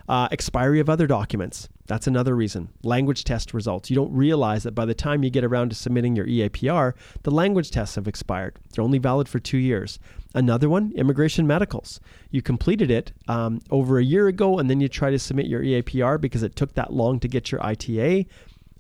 [0.08, 1.70] Uh, expiry of other documents.
[1.88, 2.70] That's another reason.
[2.84, 3.90] Language test results.
[3.90, 6.94] You don't realize that by the time you get around to submitting your EAPR,
[7.24, 8.58] the language tests have expired.
[8.72, 10.00] They're only valid for two years.
[10.34, 12.00] Another one, immigration medicals.
[12.32, 15.62] You completed it um, over a year ago and then you try to submit your
[15.62, 18.28] EAPR because it took that long to get your ITA.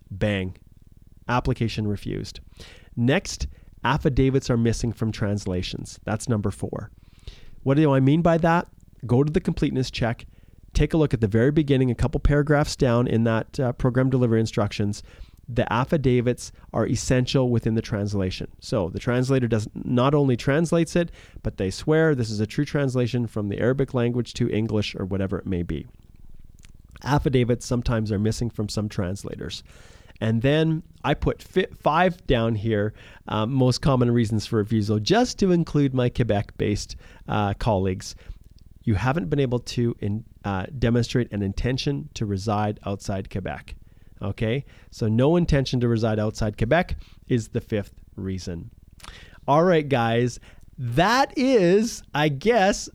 [0.09, 0.55] Bang.
[1.27, 2.39] Application refused.
[2.95, 3.47] Next,
[3.83, 5.99] affidavits are missing from translations.
[6.05, 6.91] That's number four.
[7.63, 8.67] What do I mean by that?
[9.05, 10.25] Go to the completeness check
[10.73, 14.09] take a look at the very beginning, a couple paragraphs down in that uh, program
[14.09, 15.03] delivery instructions.
[15.47, 18.49] The affidavits are essential within the translation.
[18.59, 21.11] So the translator does not only translates it,
[21.41, 25.05] but they swear this is a true translation from the Arabic language to English or
[25.05, 25.85] whatever it may be.
[27.03, 29.63] Affidavits sometimes are missing from some translators.
[30.21, 32.93] And then I put five down here,
[33.27, 36.95] um, most common reasons for refusal, just to include my Quebec based
[37.27, 38.15] uh, colleagues
[38.83, 43.75] you haven't been able to in, uh, demonstrate an intention to reside outside Quebec.
[44.21, 46.95] Okay, so no intention to reside outside Quebec
[47.27, 48.71] is the fifth reason.
[49.47, 50.39] All right, guys,
[50.77, 52.89] that is, I guess,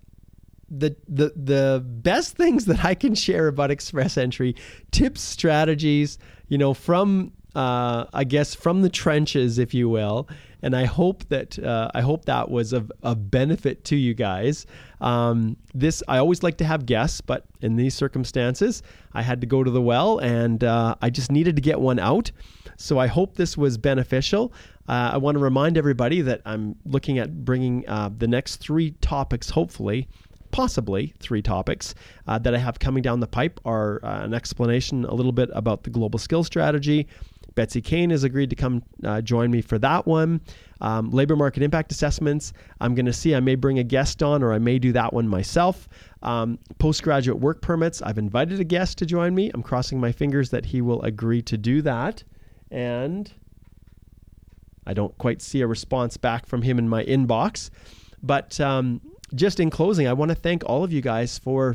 [0.70, 4.54] the the the best things that I can share about Express Entry,
[4.90, 6.18] tips, strategies,
[6.48, 10.28] you know, from uh, I guess from the trenches, if you will.
[10.62, 14.66] And I hope that uh, I hope that was of, of benefit to you guys.
[15.00, 18.82] Um, this I always like to have guests, but in these circumstances,
[19.12, 21.98] I had to go to the well, and uh, I just needed to get one
[21.98, 22.30] out.
[22.76, 24.52] So I hope this was beneficial.
[24.88, 28.92] Uh, I want to remind everybody that I'm looking at bringing uh, the next three
[29.00, 30.08] topics, hopefully,
[30.50, 31.94] possibly three topics
[32.26, 35.50] uh, that I have coming down the pipe are uh, an explanation a little bit
[35.52, 37.06] about the global skill strategy,
[37.58, 40.40] Betsy Kane has agreed to come uh, join me for that one.
[40.80, 42.52] Um, labor market impact assessments.
[42.80, 43.34] I'm going to see.
[43.34, 45.88] I may bring a guest on, or I may do that one myself.
[46.22, 48.00] Um, postgraduate work permits.
[48.00, 49.50] I've invited a guest to join me.
[49.52, 52.22] I'm crossing my fingers that he will agree to do that.
[52.70, 53.28] And
[54.86, 57.70] I don't quite see a response back from him in my inbox.
[58.22, 59.00] But um,
[59.34, 61.74] just in closing, I want to thank all of you guys for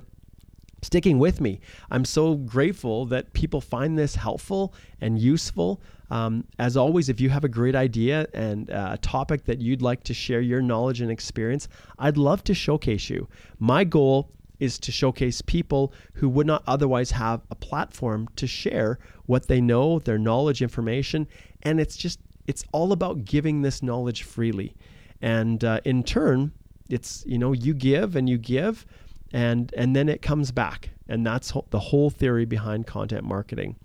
[0.83, 1.59] sticking with me.
[1.89, 5.81] I'm so grateful that people find this helpful and useful.
[6.11, 9.81] Um, as always, if you have a great idea and uh, a topic that you'd
[9.81, 11.67] like to share your knowledge and experience,
[11.97, 13.27] I'd love to showcase you.
[13.59, 14.29] My goal
[14.59, 19.59] is to showcase people who would not otherwise have a platform to share what they
[19.59, 21.27] know, their knowledge, information,
[21.63, 24.75] and it's just it's all about giving this knowledge freely.
[25.21, 26.51] And uh, in turn,
[26.89, 28.85] it's you know you give and you give
[29.33, 30.91] and and then it comes back.
[31.09, 33.75] And that's ho- the whole theory behind content marketing.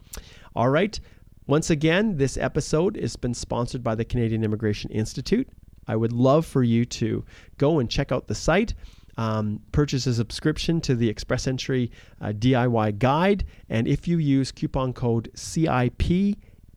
[0.54, 0.98] All right.
[1.46, 5.48] Once again this episode has been sponsored by the canadian immigration institute.
[5.86, 7.24] I would love for you to
[7.56, 8.74] go and check out the site
[9.18, 11.90] um, purchase a subscription to the express entry
[12.20, 13.44] uh, diy guide.
[13.68, 15.98] And if you use coupon code cip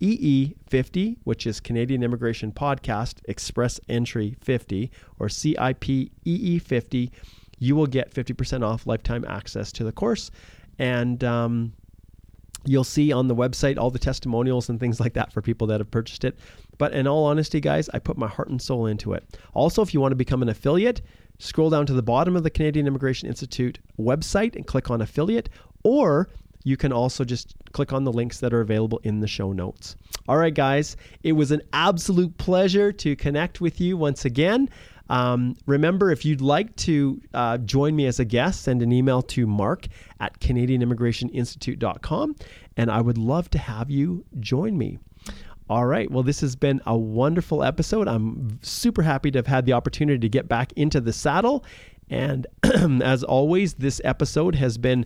[0.01, 7.11] EE50, which is Canadian Immigration Podcast Express Entry 50, or CIP EE50,
[7.62, 10.32] you will get 50% off lifetime access to the course.
[10.80, 11.74] And um,
[12.66, 15.80] you'll see on the website all the testimonials and things like that for people that
[15.80, 16.39] have purchased it.
[16.80, 19.38] But in all honesty, guys, I put my heart and soul into it.
[19.53, 21.01] Also, if you want to become an affiliate,
[21.38, 25.49] scroll down to the bottom of the Canadian Immigration Institute website and click on affiliate,
[25.84, 26.30] or
[26.64, 29.95] you can also just click on the links that are available in the show notes.
[30.28, 34.68] All right, guys, it was an absolute pleasure to connect with you once again.
[35.12, 39.22] Um, remember, if you'd like to uh, join me as a guest, send an email
[39.24, 39.88] to mark
[40.22, 42.36] at CanadianImmigrationInstitute.com,
[42.78, 44.99] and I would love to have you join me.
[45.70, 46.09] All right.
[46.09, 48.07] Well, this has been a wonderful episode.
[48.07, 51.66] I'm super happy to have had the opportunity to get back into the saddle.
[52.09, 52.47] And
[53.03, 55.05] as always, this episode has been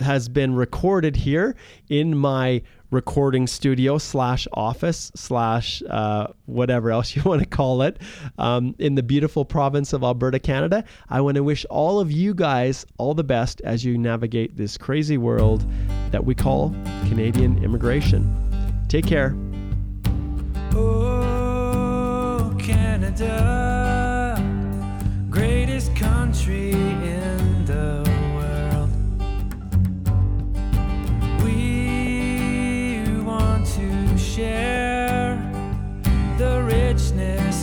[0.00, 1.56] has been recorded here
[1.88, 7.98] in my recording studio slash office slash uh, whatever else you want to call it
[8.38, 10.84] um, in the beautiful province of Alberta, Canada.
[11.08, 14.78] I want to wish all of you guys all the best as you navigate this
[14.78, 15.66] crazy world
[16.10, 16.74] that we call
[17.08, 18.34] Canadian immigration.
[18.88, 19.36] Take care.
[20.74, 24.36] Oh, Canada,
[25.30, 26.72] greatest country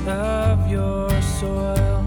[0.08, 2.04] of your soil.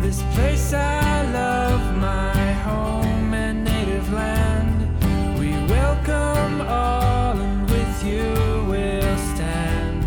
[0.00, 5.38] This place I love, my home and native land.
[5.38, 10.04] We welcome all, and with you we'll stand.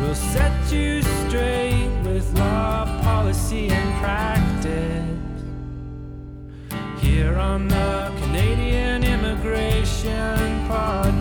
[0.00, 5.06] We'll set you straight with law, policy, and practice.
[7.00, 11.19] Here on the Canadian Immigration Podcast.